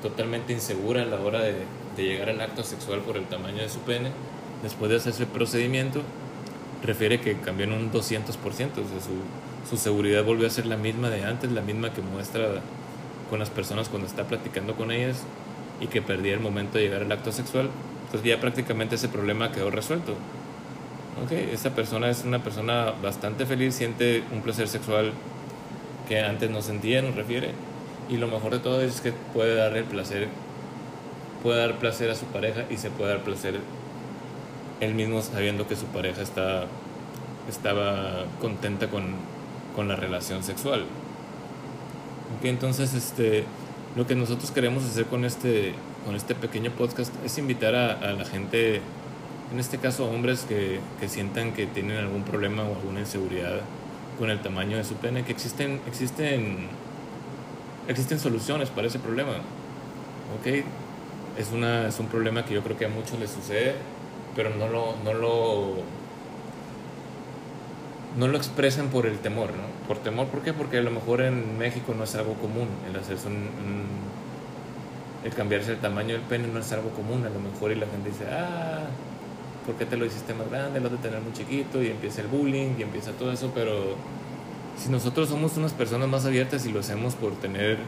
totalmente 0.01 0.53
insegura 0.53 1.03
a 1.03 1.05
la 1.05 1.19
hora 1.19 1.41
de, 1.41 1.53
de 1.97 2.03
llegar 2.03 2.29
al 2.29 2.41
acto 2.41 2.63
sexual 2.63 3.01
por 3.01 3.17
el 3.17 3.25
tamaño 3.25 3.61
de 3.61 3.69
su 3.69 3.79
pene. 3.79 4.11
Después 4.63 4.89
de 4.89 4.97
hacerse 4.97 5.23
el 5.23 5.29
procedimiento, 5.29 6.01
refiere 6.83 7.19
que 7.19 7.37
cambió 7.37 7.65
en 7.65 7.73
un 7.73 7.91
200%, 7.91 7.97
o 7.97 8.01
sea, 8.01 8.31
su, 8.35 9.69
su 9.69 9.77
seguridad 9.77 10.23
volvió 10.23 10.47
a 10.47 10.49
ser 10.49 10.65
la 10.65 10.77
misma 10.77 11.09
de 11.09 11.23
antes, 11.25 11.51
la 11.51 11.61
misma 11.61 11.91
que 11.93 12.01
muestra 12.01 12.61
con 13.29 13.39
las 13.39 13.49
personas 13.49 13.89
cuando 13.89 14.07
está 14.07 14.23
platicando 14.25 14.75
con 14.75 14.91
ellas 14.91 15.23
y 15.81 15.87
que 15.87 16.01
perdía 16.01 16.33
el 16.33 16.39
momento 16.39 16.77
de 16.77 16.85
llegar 16.85 17.01
al 17.01 17.11
acto 17.11 17.31
sexual. 17.31 17.69
Entonces 18.15 18.33
ya 18.33 18.39
prácticamente 18.39 18.95
ese 18.95 19.09
problema 19.09 19.51
quedó 19.51 19.69
resuelto. 19.69 20.13
Okay, 21.25 21.49
esa 21.51 21.71
persona 21.71 22.09
es 22.09 22.23
una 22.23 22.41
persona 22.41 22.93
bastante 23.03 23.45
feliz, 23.45 23.75
siente 23.75 24.23
un 24.31 24.39
placer 24.41 24.69
sexual 24.69 25.11
que 26.07 26.21
antes 26.21 26.49
no 26.49 26.61
sentía, 26.61 27.01
nos 27.01 27.15
refiere. 27.15 27.49
Y 28.09 28.15
lo 28.15 28.27
mejor 28.27 28.53
de 28.53 28.59
todo 28.59 28.81
es 28.81 29.01
que 29.01 29.11
puede 29.33 29.55
darle 29.55 29.79
el 29.79 29.83
placer, 29.83 30.29
puede 31.43 31.59
dar 31.59 31.77
placer 31.77 32.09
a 32.09 32.15
su 32.15 32.25
pareja 32.27 32.63
y 32.69 32.77
se 32.77 32.89
puede 32.89 33.09
dar 33.11 33.23
placer 33.23 33.59
él 34.79 34.93
mismo 34.93 35.21
sabiendo 35.21 35.67
que 35.67 35.75
su 35.75 35.85
pareja 35.87 36.21
está, 36.21 36.67
estaba 37.49 38.23
contenta 38.39 38.87
con, 38.87 39.07
con 39.75 39.89
la 39.89 39.97
relación 39.97 40.41
sexual. 40.41 40.85
entonces, 42.43 42.93
este, 42.93 43.43
lo 43.97 44.07
que 44.07 44.15
nosotros 44.15 44.51
queremos 44.51 44.85
hacer 44.85 45.05
con 45.05 45.25
este, 45.25 45.73
con 46.05 46.15
este 46.15 46.35
pequeño 46.35 46.71
podcast 46.71 47.11
es 47.25 47.37
invitar 47.37 47.75
a, 47.75 48.13
la 48.13 48.25
gente, 48.25 48.81
en 49.51 49.59
este 49.59 49.79
caso 49.79 50.05
hombres 50.05 50.45
que, 50.47 50.79
que, 50.99 51.09
sientan 51.09 51.53
que 51.53 51.65
tienen 51.65 51.97
algún 51.97 52.23
problema 52.23 52.63
o 52.63 52.75
alguna 52.75 52.99
inseguridad 52.99 53.61
con 54.19 54.29
el 54.29 54.39
tamaño 54.41 54.77
de 54.77 54.83
su 54.83 54.95
pene, 54.95 55.23
que 55.25 55.31
existen, 55.31 55.81
existen, 55.87 56.67
existen 57.87 58.19
soluciones 58.19 58.69
para 58.69 58.87
ese 58.87 58.99
problema. 58.99 59.33
¿ok? 60.39 60.63
Es, 61.37 61.51
una, 61.51 61.87
es 61.87 61.99
un 61.99 62.07
problema 62.07 62.45
que 62.45 62.53
yo 62.53 62.61
creo 62.63 62.77
que 62.77 62.85
a 62.85 62.89
muchos 62.89 63.19
les 63.19 63.31
sucede, 63.31 63.75
pero 64.35 64.51
no 64.51 64.67
lo, 64.67 64.95
no 65.03 65.13
lo 65.13 65.83
no 68.17 68.29
lo 68.29 68.37
expresan 68.37 68.87
por 68.87 69.05
el 69.05 69.19
temor, 69.19 69.49
¿no? 69.49 69.87
Por 69.87 69.97
temor, 69.97 70.27
¿por 70.27 70.41
qué? 70.41 70.53
Porque 70.53 70.77
a 70.77 70.81
lo 70.81 70.91
mejor 70.91 71.21
en 71.21 71.57
México 71.57 71.93
no 71.97 72.05
es 72.05 72.15
algo 72.15 72.35
común 72.35 72.69
el 72.89 72.97
hacerse 72.97 73.27
un, 73.27 73.49
el 75.25 75.33
cambiarse 75.33 75.73
el 75.73 75.79
tamaño 75.79 76.13
del 76.13 76.21
pene 76.21 76.47
no 76.47 76.59
es 76.59 76.71
algo 76.71 76.91
común 76.91 77.25
a 77.25 77.29
lo 77.29 77.39
mejor 77.39 77.71
y 77.73 77.75
la 77.75 77.87
gente 77.87 78.09
dice, 78.09 78.25
ah, 78.31 78.85
¿por 79.65 79.75
qué 79.75 79.85
te 79.85 79.97
lo 79.97 80.05
hiciste 80.05 80.33
más 80.33 80.49
grande? 80.49 80.79
Lo 80.79 80.89
de 80.89 80.97
tener 80.97 81.19
muy 81.19 81.33
chiquito 81.33 81.83
y 81.83 81.87
empieza 81.87 82.21
el 82.21 82.27
bullying 82.27 82.75
y 82.79 82.83
empieza 82.83 83.11
todo 83.11 83.33
eso, 83.33 83.51
pero 83.53 83.95
si 84.77 84.89
nosotros 84.89 85.27
somos 85.27 85.57
unas 85.57 85.73
personas 85.73 86.07
más 86.07 86.25
abiertas 86.25 86.65
y 86.65 86.71
lo 86.71 86.79
hacemos 86.79 87.15
por 87.15 87.33
tener, 87.33 87.79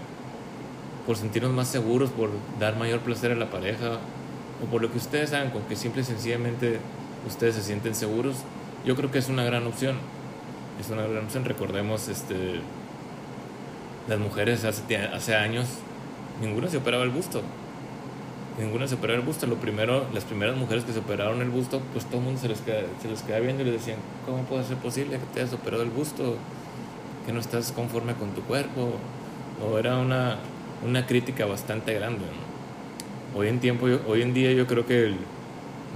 por 1.05 1.15
sentirnos 1.15 1.53
más 1.53 1.69
seguros, 1.69 2.09
por 2.09 2.31
dar 2.59 2.75
mayor 2.75 2.99
placer 2.99 3.31
a 3.31 3.35
la 3.35 3.49
pareja 3.49 3.99
o 4.61 4.65
por 4.69 4.81
lo 4.81 4.91
que 4.91 4.97
ustedes 4.97 5.31
hagan, 5.31 5.51
con 5.51 5.61
que 5.63 5.77
simple 5.77 6.01
y 6.01 6.05
sencillamente 6.05 6.79
ustedes 7.25 7.55
se 7.55 7.61
sienten 7.61 7.95
seguros, 7.95 8.37
yo 8.83 8.95
creo 8.95 9.11
que 9.11 9.19
es 9.19 9.29
una 9.29 9.43
gran 9.43 9.65
opción 9.67 9.95
es 10.79 10.89
una 10.89 11.03
gran 11.03 11.25
opción. 11.25 11.45
Recordemos, 11.45 12.07
este, 12.07 12.61
las 14.07 14.19
mujeres 14.19 14.63
hace, 14.63 14.97
hace 14.97 15.35
años, 15.35 15.67
ninguna 16.41 16.67
se 16.67 16.77
operaba 16.77 17.03
el 17.03 17.09
busto. 17.09 17.41
Ninguna 18.59 18.87
se 18.87 18.95
operaba 18.95 19.19
el 19.19 19.25
busto. 19.25 19.45
Lo 19.47 19.55
primero, 19.55 20.07
las 20.13 20.23
primeras 20.23 20.55
mujeres 20.55 20.83
que 20.83 20.93
se 20.93 20.99
operaron 20.99 21.41
el 21.41 21.49
busto, 21.49 21.81
pues 21.93 22.05
todo 22.05 22.17
el 22.17 22.23
mundo 22.23 22.41
se 22.41 22.47
les, 22.47 22.61
queda, 22.61 22.81
se 23.01 23.07
les 23.07 23.21
queda 23.21 23.39
viendo 23.39 23.61
y 23.61 23.65
les 23.65 23.75
decían, 23.75 23.99
¿cómo 24.25 24.43
puede 24.43 24.63
ser 24.63 24.77
posible 24.77 25.17
que 25.17 25.25
te 25.33 25.41
hayas 25.41 25.53
operado 25.53 25.83
el 25.83 25.89
busto? 25.89 26.37
Que 27.25 27.33
no 27.33 27.39
estás 27.39 27.71
conforme 27.71 28.13
con 28.13 28.31
tu 28.31 28.41
cuerpo. 28.41 28.91
O 29.63 29.77
era 29.77 29.97
una, 29.97 30.37
una 30.85 31.05
crítica 31.05 31.45
bastante 31.45 31.93
grande. 31.93 32.25
Hoy, 33.35 33.47
en 33.47 33.59
tiempo, 33.59 33.87
hoy 34.07 34.21
en 34.21 34.33
día 34.33 34.51
yo 34.53 34.65
creo 34.65 34.85
que 34.85 35.05
el, 35.05 35.17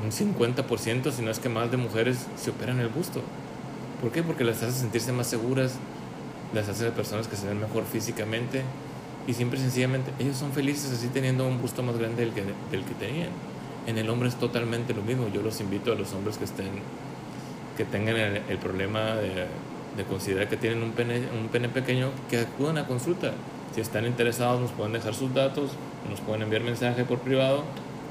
un 0.04 0.12
50%, 0.12 1.12
si 1.12 1.22
no 1.22 1.32
es 1.32 1.40
que 1.40 1.50
más 1.50 1.72
de 1.72 1.78
mujeres 1.78 2.28
se 2.36 2.50
operan 2.52 2.80
el 2.80 2.90
busto. 2.90 3.22
¿Por 4.02 4.12
qué? 4.12 4.24
Porque 4.24 4.44
las 4.44 4.62
hace 4.64 4.80
sentirse 4.80 5.12
más 5.12 5.28
seguras, 5.28 5.76
las 6.54 6.68
hace 6.70 6.86
de 6.86 6.92
personas 6.92 7.28
que 7.28 7.36
se 7.36 7.48
ven 7.48 7.60
mejor 7.60 7.86
físicamente 7.86 8.64
y 9.28 9.34
siempre 9.34 9.60
sencillamente 9.60 10.12
ellos 10.20 10.38
son 10.38 10.52
felices 10.52 10.92
así 10.92 11.08
teniendo 11.08 11.48
un 11.48 11.62
busto 11.62 11.84
más 11.84 11.98
grande 11.98 12.26
del 12.26 12.34
que, 12.34 12.44
del 12.72 12.84
que 12.84 12.94
tenían. 12.96 13.30
En 13.88 13.98
el 13.98 14.10
hombre 14.10 14.30
es 14.30 14.36
totalmente 14.36 14.94
lo 14.94 15.02
mismo. 15.02 15.28
Yo 15.34 15.42
los 15.42 15.60
invito 15.60 15.92
a 15.92 15.96
los 15.96 16.14
hombres 16.14 16.38
que 16.38 16.46
estén 16.46 16.70
que 17.78 17.86
tengan 17.86 18.16
el, 18.16 18.58
problema 18.58 19.16
de, 19.16 19.48
de, 19.96 20.04
considerar 20.04 20.50
que 20.50 20.58
tienen 20.58 20.84
un 20.84 20.92
pene, 20.92 21.22
un 21.40 21.48
pene 21.48 21.70
pequeño, 21.70 22.10
que 22.30 22.40
acudan 22.40 22.78
a 22.78 22.86
consulta. 22.86 23.32
Si 23.74 23.80
están 23.80 24.06
interesados 24.06 24.60
nos 24.60 24.72
pueden 24.72 24.92
dejar 24.94 25.14
sus 25.16 25.34
datos, 25.34 25.72
nos 26.10 26.20
pueden 26.20 26.44
enviar 26.44 26.64
mensaje 26.64 27.06
por 27.06 27.20
privado 27.20 27.64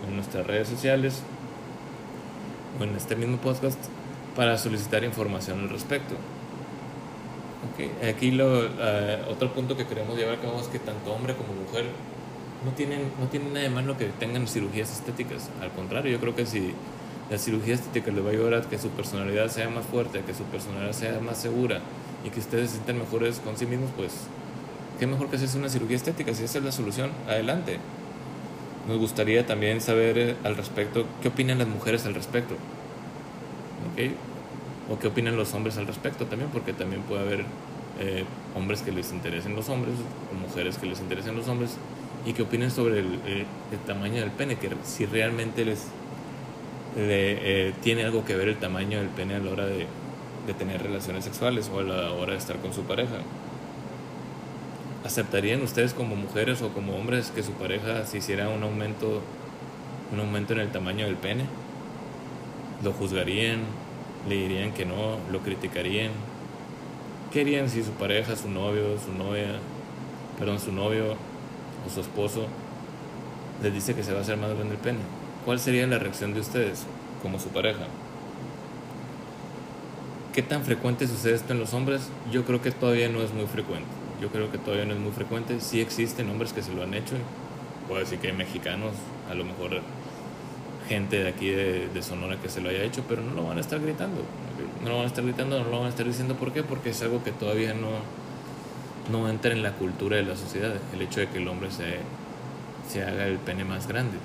en 0.09 0.17
nuestras 0.17 0.47
redes 0.47 0.69
sociales 0.69 1.23
o 2.81 2.85
en 2.85 2.97
este 2.97 3.15
mismo 3.17 3.37
podcast 3.37 3.79
para 4.35 4.57
solicitar 4.57 5.05
información 5.05 5.61
al 5.61 5.69
respecto. 5.69 6.15
Okay. 7.89 8.11
Aquí 8.11 8.31
lo, 8.31 8.65
eh, 8.67 9.23
otro 9.31 9.53
punto 9.53 9.77
que 9.77 9.87
queremos 9.87 10.17
llevar 10.17 10.39
a 10.39 10.41
cabo 10.41 10.61
es 10.61 10.67
que 10.69 10.79
tanto 10.79 11.13
hombre 11.13 11.35
como 11.35 11.55
mujer 11.55 11.87
no 12.65 12.73
tienen, 12.73 13.11
no 13.19 13.27
tienen 13.29 13.53
nada 13.55 13.65
de 13.65 13.71
malo 13.71 13.97
que 13.97 14.07
tengan 14.07 14.47
cirugías 14.47 14.93
estéticas. 14.93 15.49
Al 15.63 15.71
contrario, 15.71 16.13
yo 16.13 16.21
creo 16.21 16.35
que 16.35 16.47
si 16.47 16.75
la 17.31 17.39
cirugía 17.39 17.75
estética 17.75 18.11
le 18.11 18.21
va 18.21 18.31
a 18.31 18.33
ayudar 18.33 18.55
a 18.55 18.63
que 18.63 18.79
su 18.79 18.89
personalidad 18.91 19.49
sea 19.49 19.69
más 19.71 19.87
fuerte, 19.87 20.21
que 20.27 20.35
su 20.35 20.45
personalidad 20.45 20.93
sea 20.93 21.21
más 21.21 21.39
segura 21.39 21.81
y 22.25 22.31
que 22.31 22.41
ustedes 22.41 22.71
se 22.71 22.77
sientan 22.77 22.99
mejores 22.99 23.39
con 23.39 23.57
sí 23.57 23.67
mismos, 23.67 23.91
pues 23.97 24.13
qué 24.99 25.07
mejor 25.07 25.29
que 25.29 25.37
hacerse 25.37 25.57
una 25.57 25.69
cirugía 25.69 25.97
estética. 25.97 26.35
Si 26.35 26.45
esa 26.45 26.59
es 26.59 26.65
la 26.65 26.73
solución, 26.73 27.11
adelante. 27.29 27.79
Nos 28.89 28.99
gustaría 28.99 29.47
también 29.47 29.81
saber 29.81 30.19
eh, 30.19 30.37
al 30.45 30.57
respecto, 30.57 31.07
qué 31.23 31.29
opinan 31.29 31.59
las 31.59 31.69
mujeres 31.69 32.05
al 32.07 32.15
respecto. 32.15 32.57
¿Okay? 33.93 34.15
O 34.91 34.99
qué 34.99 35.07
opinan 35.07 35.37
los 35.37 35.55
hombres 35.55 35.79
al 35.79 35.87
respecto 35.87 36.27
también, 36.27 36.51
porque 36.51 36.73
también 36.73 37.03
puede 37.03 37.23
haber 37.23 37.45
eh, 37.99 38.25
hombres 38.55 38.83
que 38.83 38.93
les 38.93 39.13
interesen 39.13 39.55
los 39.55 39.69
hombres 39.69 39.95
o 40.31 40.35
mujeres 40.35 40.79
que 40.79 40.87
les 40.87 41.01
interesen 41.01 41.37
los 41.37 41.49
hombres 41.49 41.77
y 42.25 42.33
que 42.33 42.43
opinen 42.43 42.71
sobre 42.71 43.01
el, 43.01 43.15
eh, 43.27 43.47
tamaño 43.87 44.21
del 44.21 44.31
pene, 44.31 44.57
que 44.57 44.71
si 44.85 45.07
realmente 45.07 45.65
les 45.65 45.87
tiene 47.83 48.05
algo 48.05 48.25
que 48.25 48.35
ver 48.35 48.49
el 48.49 48.57
tamaño 48.57 48.99
del 48.99 49.09
pene 49.09 49.37
a 49.37 49.39
la 49.39 49.51
hora 49.53 49.65
de, 49.65 49.87
de 50.47 50.55
tener 50.55 50.83
relaciones 50.83 51.25
sexuales 51.25 51.71
o 51.73 51.79
a 51.79 51.83
la 51.85 52.13
hora 52.13 52.33
de 52.33 52.39
estar 52.39 52.57
con 52.57 52.75
su 52.75 52.83
pareja. 52.83 53.19
¿Aceptarían 55.05 55.63
ustedes 55.63 55.95
como 55.95 56.17
mujeres 56.17 56.63
o 56.63 56.71
como 56.71 56.97
hombres 56.97 57.31
que 57.31 57.45
su 57.45 57.53
pareja 57.53 58.05
se 58.07 58.19
hiciera 58.19 58.49
un 58.49 58.65
aumento, 58.65 59.23
un 60.13 60.19
aumento 60.19 60.53
en 60.53 60.61
el 60.61 60.73
tamaño 60.73 61.07
del 61.07 61.17
pene? 61.17 61.45
¿Lo 62.83 62.93
juzgarían? 62.93 63.61
le 64.29 64.35
dirían 64.35 64.73
que 64.73 64.85
no, 64.85 65.19
lo 65.31 65.41
criticarían. 65.41 66.11
¿Qué 67.31 67.43
harían 67.43 67.71
si 67.71 67.85
su 67.85 67.93
pareja, 67.93 68.35
su 68.35 68.51
novio, 68.51 68.99
su 68.99 69.13
novia, 69.13 69.61
perdón, 70.37 70.59
su 70.59 70.73
novio 70.73 71.15
o 71.87 71.91
su 71.91 72.01
esposo 72.01 72.47
les 73.63 73.73
dice 73.73 73.95
que 73.95 74.03
se 74.03 74.13
va 74.13 74.19
a 74.19 74.23
hacer 74.23 74.37
más 74.37 74.53
grande 74.53 74.75
el 74.75 74.81
pene? 74.81 74.99
¿Cuál 75.45 75.61
sería 75.61 75.87
la 75.87 76.01
reacción 76.01 76.35
de 76.35 76.41
ustedes 76.41 76.87
como 77.23 77.39
su 77.39 77.51
pareja? 77.51 77.87
¿Qué 80.35 80.43
tan 80.43 80.65
frecuente 80.65 81.07
sucede 81.07 81.35
esto 81.35 81.53
en 81.53 81.61
los 81.61 81.73
hombres? 81.73 82.09
Yo 82.33 82.45
creo 82.45 82.63
que 82.63 82.73
todavía 82.73 83.09
no 83.09 83.23
es 83.23 83.33
muy 83.33 83.47
frecuente. 83.47 83.89
Yo 84.21 84.29
creo 84.31 84.51
que 84.51 84.59
todavía 84.59 84.85
no 84.87 84.95
es 84.95 85.01
muy 85.01 85.13
frecuente. 85.13 85.61
Sí 85.61 85.81
existen 85.81 86.29
hombres 86.31 86.53
que 86.53 86.63
se 86.63 86.75
lo 86.75 86.83
han 86.83 86.95
hecho. 86.95 87.15
Puedo 87.87 88.01
decir 88.01 88.19
que 88.19 88.29
hay 88.29 88.37
mexicanos, 88.37 88.93
a 89.31 89.35
lo 89.35 89.45
mejor 89.45 89.83
gente 90.89 91.23
de 91.23 91.29
aquí 91.29 91.51
de, 91.51 91.89
de, 91.89 92.03
Sonora 92.03 92.37
que 92.41 92.49
se 92.49 92.61
lo 92.61 92.71
haya 92.71 92.83
hecho, 92.83 93.05
pero 93.09 93.23
no 93.23 93.35
lo 93.35 93.47
van 93.47 93.59
a 93.59 93.61
estar 93.61 93.79
gritando. 93.81 94.23
No 94.83 94.91
lo 94.91 94.97
van 94.97 95.05
a 95.05 95.09
estar 95.09 95.25
gritando, 95.25 95.63
no 95.63 95.71
lo 95.71 95.79
van 95.79 95.87
a 95.87 95.91
estar 95.91 96.07
diciendo 96.07 96.35
por 96.35 96.53
qué, 96.53 96.63
porque 96.63 96.91
es 96.91 97.03
algo 97.03 97.23
que 97.23 97.33
todavía 97.33 97.75
no, 97.75 97.91
no 99.11 99.29
entra 99.29 99.53
en 99.53 99.63
la 99.63 99.73
cultura 99.73 100.17
de 100.17 100.23
la 100.23 100.37
sociedad, 100.37 100.73
el 100.95 101.03
hecho 101.03 101.21
de 101.21 101.29
que 101.29 101.39
el 101.39 101.49
hombre 101.49 101.71
se, 101.71 101.99
se 102.89 103.03
haga 103.03 103.27
el 103.27 103.39
pene 103.39 103.65
más 103.65 103.87
grande. 103.87 104.17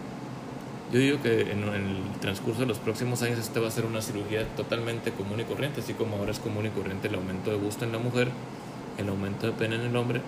Yo 0.92 1.00
digo 1.00 1.22
que 1.22 1.52
en, 1.52 1.64
el 1.64 2.20
transcurso 2.22 2.62
de 2.62 2.68
los 2.68 2.78
próximos 2.78 3.22
años 3.22 3.40
este 3.40 3.60
va 3.60 3.68
a 3.68 3.72
ser 3.72 3.86
una 3.86 4.02
cirugía 4.02 4.48
totalmente 4.56 5.12
común 5.12 5.40
y 5.40 5.44
corriente, 5.44 5.82
así 5.82 5.94
como 5.94 6.18
ahora 6.18 6.32
es 6.32 6.40
común 6.40 6.66
y 6.68 6.70
corriente 6.70 7.08
el 7.08 7.16
aumento 7.16 7.52
de 7.52 7.58
gusto 7.58 7.86
en 7.86 7.92
la 7.92 7.98
mujer, 7.98 8.30
el 8.98 9.10
aumento 9.10 9.48
de 9.48 9.54
pene 9.54 9.76
en 9.76 9.82
el 9.82 9.96
hombre, 9.96 10.22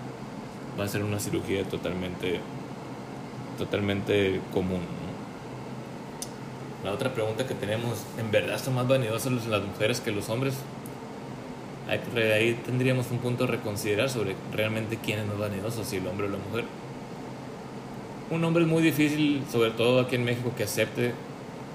va 0.78 0.84
a 0.84 0.88
ser 0.88 1.04
una 1.04 1.20
cirugía 1.20 1.64
totalmente, 1.64 2.40
totalmente 3.56 4.40
común. 4.52 4.80
La 6.84 6.92
otra 6.92 7.12
pregunta 7.12 7.44
que 7.44 7.54
tenemos, 7.54 8.04
¿en 8.18 8.30
verdad 8.30 8.56
son 8.62 8.76
más 8.76 8.86
vanidosas 8.86 9.32
las 9.46 9.62
mujeres 9.64 10.00
que 10.00 10.12
los 10.12 10.28
hombres? 10.28 10.54
Ahí 11.88 12.56
tendríamos 12.64 13.10
un 13.10 13.18
punto 13.18 13.44
a 13.44 13.46
reconsiderar 13.48 14.08
sobre 14.08 14.36
realmente 14.52 14.96
quién 15.02 15.18
es 15.18 15.26
más 15.26 15.38
vanidoso, 15.38 15.82
si 15.82 15.96
el 15.96 16.06
hombre 16.06 16.28
o 16.28 16.30
la 16.30 16.38
mujer. 16.38 16.64
Un 18.30 18.44
hombre 18.44 18.62
es 18.62 18.68
muy 18.68 18.82
difícil, 18.82 19.42
sobre 19.50 19.70
todo 19.70 20.00
aquí 20.00 20.14
en 20.14 20.24
México, 20.24 20.52
que 20.56 20.64
acepte 20.64 21.14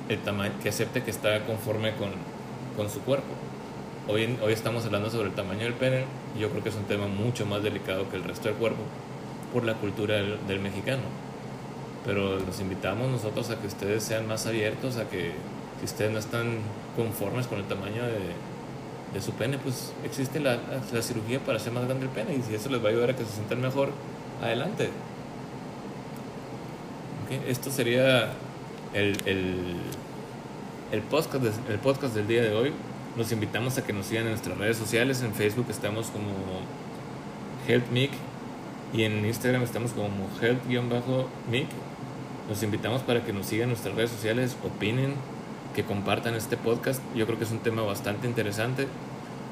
el 0.07 0.19
tamaño, 0.19 0.53
que 0.61 0.69
acepte 0.69 1.03
que 1.03 1.11
está 1.11 1.45
conforme 1.45 1.93
con, 1.95 2.11
con 2.77 2.89
su 2.89 3.01
cuerpo. 3.01 3.33
Hoy, 4.07 4.37
hoy 4.41 4.53
estamos 4.53 4.85
hablando 4.85 5.09
sobre 5.09 5.29
el 5.29 5.35
tamaño 5.35 5.61
del 5.61 5.73
pene, 5.73 6.05
yo 6.39 6.49
creo 6.49 6.63
que 6.63 6.69
es 6.69 6.75
un 6.75 6.85
tema 6.85 7.07
mucho 7.07 7.45
más 7.45 7.61
delicado 7.61 8.09
que 8.09 8.15
el 8.15 8.23
resto 8.23 8.47
del 8.47 8.57
cuerpo 8.57 8.83
por 9.51 9.65
la 9.65 9.73
cultura 9.73 10.15
del 10.15 10.59
mexicano 10.59 11.01
pero 12.05 12.39
los 12.39 12.59
invitamos 12.59 13.09
nosotros 13.09 13.49
a 13.49 13.59
que 13.59 13.67
ustedes 13.67 14.03
sean 14.03 14.27
más 14.27 14.45
abiertos, 14.45 14.97
a 14.97 15.09
que 15.09 15.31
si 15.79 15.85
ustedes 15.85 16.11
no 16.11 16.19
están 16.19 16.57
conformes 16.95 17.47
con 17.47 17.59
el 17.59 17.65
tamaño 17.65 18.03
de, 18.03 19.21
su 19.21 19.31
pene, 19.33 19.59
pues 19.59 19.93
existe 20.03 20.39
la, 20.39 20.57
la, 20.91 21.01
cirugía 21.03 21.39
para 21.39 21.57
hacer 21.57 21.71
más 21.71 21.85
grande 21.85 22.05
el 22.05 22.11
pene 22.11 22.35
y 22.35 22.41
si 22.41 22.55
eso 22.55 22.69
les 22.69 22.83
va 22.83 22.87
a 22.87 22.91
ayudar 22.91 23.11
a 23.11 23.15
que 23.15 23.23
se 23.23 23.33
sientan 23.33 23.61
mejor, 23.61 23.91
adelante. 24.41 24.89
Okay. 27.25 27.43
Esto 27.47 27.69
sería 27.69 28.33
el, 28.93 29.15
el, 29.25 29.75
el, 30.91 31.01
podcast, 31.03 31.45
el 31.69 31.77
podcast 31.77 32.15
del 32.15 32.27
día 32.27 32.41
de 32.41 32.55
hoy. 32.55 32.73
Los 33.15 33.31
invitamos 33.31 33.77
a 33.77 33.85
que 33.85 33.93
nos 33.93 34.07
sigan 34.07 34.23
en 34.23 34.31
nuestras 34.31 34.57
redes 34.57 34.77
sociales. 34.77 35.21
En 35.21 35.35
Facebook 35.35 35.67
estamos 35.69 36.07
como 36.07 36.31
HelpMic 37.67 38.09
y 38.93 39.03
en 39.03 39.25
Instagram 39.25 39.63
estamos 39.63 39.91
como 39.91 40.29
help-mic 40.41 41.67
los 42.49 42.61
invitamos 42.63 43.01
para 43.01 43.23
que 43.23 43.33
nos 43.33 43.45
sigan 43.45 43.63
en 43.63 43.69
nuestras 43.69 43.95
redes 43.95 44.11
sociales, 44.11 44.57
opinen, 44.63 45.13
que 45.73 45.83
compartan 45.83 46.35
este 46.35 46.57
podcast. 46.57 47.01
Yo 47.15 47.25
creo 47.25 47.37
que 47.37 47.45
es 47.45 47.51
un 47.51 47.59
tema 47.59 47.81
bastante 47.81 48.27
interesante. 48.27 48.87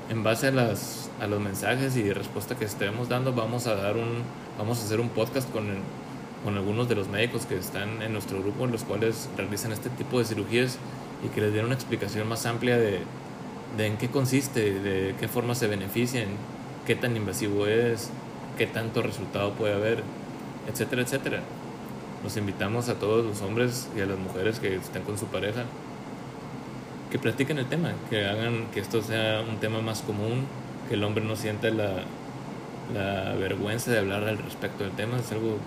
En 0.10 0.24
base 0.24 0.48
a, 0.48 0.52
las, 0.52 1.10
a 1.22 1.28
los 1.28 1.40
mensajes 1.40 1.96
y 1.96 2.12
respuesta 2.12 2.58
que 2.58 2.66
estemos 2.66 3.10
dando, 3.10 3.34
vamos 3.34 3.68
a, 3.68 3.76
dar 3.76 3.96
un, 3.96 4.24
vamos 4.58 4.82
a 4.82 4.86
hacer 4.86 5.00
un 5.00 5.10
podcast 5.10 5.50
con, 5.52 5.66
con 6.44 6.58
algunos 6.58 6.90
de 6.90 6.96
los 6.96 7.08
médicos 7.08 7.46
que 7.46 7.58
están 7.58 8.02
en 8.02 8.12
nuestro 8.12 8.42
grupo, 8.42 8.66
en 8.66 8.72
los 8.72 8.84
cuales 8.84 9.30
realizan 9.38 9.72
este 9.72 9.90
tipo 9.90 10.20
de 10.20 10.26
cirugías 10.26 10.78
y 11.26 11.30
que 11.30 11.42
les 11.42 11.54
den 11.54 11.66
una 11.66 11.76
explicación 11.76 12.28
más 12.28 12.46
amplia 12.46 12.78
de, 12.78 13.00
de 13.78 13.88
en 13.88 13.98
qué 13.98 14.10
consiste, 14.10 14.80
de 14.80 15.16
qué 15.18 15.28
forma 15.30 15.56
se 15.56 15.68
benefician, 15.68 16.28
qué 16.86 16.96
tan 16.96 17.16
invasivo 17.16 17.68
es, 17.68 18.10
qué 18.58 18.68
tanto 18.68 19.02
resultado 19.02 19.54
puede 19.54 19.76
haber, 19.76 20.04
etcétera, 20.68 21.04
etcétera. 21.04 21.42
Los 22.24 22.38
invitamos 22.38 22.90
a 22.90 22.96
todos 22.96 23.26
los 23.26 23.42
hombres 23.42 23.90
y 23.96 24.02
a 24.02 24.06
las 24.06 24.18
mujeres 24.18 24.60
que 24.60 24.76
estén 24.76 25.04
con 25.04 25.18
su 25.18 25.26
pareja 25.26 25.66
que 27.12 27.20
practiquen 27.20 27.60
el 27.60 27.66
tema, 27.66 27.92
que 28.10 28.26
hagan 28.26 28.68
que 28.74 28.80
esto 28.80 29.02
sea 29.02 29.44
un 29.48 29.58
tema 29.58 29.82
más 29.82 30.02
común, 30.02 30.46
que 30.88 30.96
el 30.96 31.04
hombre 31.04 31.24
no 31.24 31.36
sienta 31.36 31.70
la, 31.70 32.06
vergüenza 33.38 33.92
de 33.92 34.00
hablar 34.00 34.24
al 34.24 34.38
respecto 34.38 34.84
del 34.84 34.94
tema, 34.94 35.18
es 35.18 35.32
algo 35.32 35.58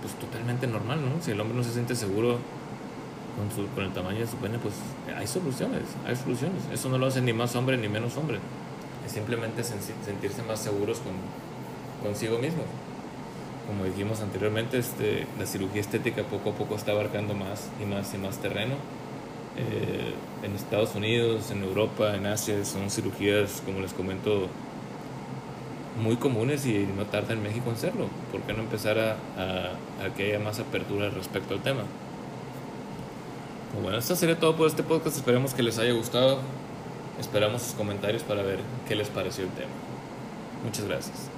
pues 0.00 0.14
totalmente 0.14 0.66
normal, 0.66 1.00
¿no? 1.00 1.22
Si 1.22 1.30
el 1.30 1.40
hombre 1.40 1.56
no 1.56 1.64
se 1.64 1.72
siente 1.72 1.94
seguro 1.94 2.38
con, 3.36 3.50
su, 3.54 3.70
con 3.74 3.84
el 3.84 3.92
tamaño 3.92 4.20
de 4.20 4.26
su 4.26 4.36
pene, 4.36 4.58
pues 4.58 4.74
hay 5.14 5.26
soluciones, 5.26 5.82
hay 6.06 6.16
soluciones. 6.16 6.62
Eso 6.72 6.88
no 6.88 6.98
lo 6.98 7.06
hace 7.06 7.20
ni 7.20 7.32
más 7.32 7.54
hombre 7.54 7.76
ni 7.76 7.88
menos 7.88 8.16
hombre. 8.16 8.38
Es 9.04 9.12
simplemente 9.12 9.62
sentirse 9.64 10.42
más 10.42 10.60
seguros 10.60 11.00
con, 11.00 11.12
consigo 12.02 12.38
mismo 12.38 12.62
como 13.68 13.84
dijimos 13.84 14.22
anteriormente, 14.22 14.78
este, 14.78 15.26
la 15.38 15.44
cirugía 15.44 15.82
estética 15.82 16.22
poco 16.22 16.50
a 16.50 16.52
poco 16.54 16.74
está 16.74 16.92
abarcando 16.92 17.34
más 17.34 17.68
y 17.80 17.84
más 17.84 18.12
y 18.14 18.18
más 18.18 18.38
terreno. 18.38 18.76
Eh, 19.58 20.14
en 20.42 20.54
Estados 20.54 20.94
Unidos, 20.94 21.50
en 21.50 21.62
Europa, 21.62 22.16
en 22.16 22.26
Asia, 22.26 22.64
son 22.64 22.90
cirugías, 22.90 23.62
como 23.66 23.80
les 23.80 23.92
comento, 23.92 24.48
muy 26.02 26.16
comunes 26.16 26.64
y 26.64 26.88
no 26.96 27.04
tarda 27.04 27.34
en 27.34 27.42
México 27.42 27.68
en 27.68 27.76
serlo. 27.76 28.06
¿Por 28.32 28.40
qué 28.42 28.54
no 28.54 28.60
empezar 28.60 28.98
a, 28.98 29.16
a, 30.02 30.14
que 30.16 30.30
haya 30.30 30.38
más 30.38 30.58
apertura 30.60 31.10
respecto 31.10 31.52
al 31.52 31.60
tema? 31.60 31.82
Pues 33.72 33.82
bueno, 33.82 33.98
esto 33.98 34.16
sería 34.16 34.38
todo 34.38 34.56
por 34.56 34.66
este 34.66 34.82
podcast. 34.82 35.18
Esperemos 35.18 35.52
que 35.52 35.62
les 35.62 35.78
haya 35.78 35.92
gustado. 35.92 36.38
Esperamos 37.20 37.60
sus 37.60 37.74
comentarios 37.74 38.22
para 38.22 38.42
ver 38.42 38.60
qué 38.88 38.94
les 38.94 39.08
pareció 39.08 39.44
el 39.44 39.50
tema. 39.50 39.72
Muchas 40.64 40.86
gracias. 40.86 41.37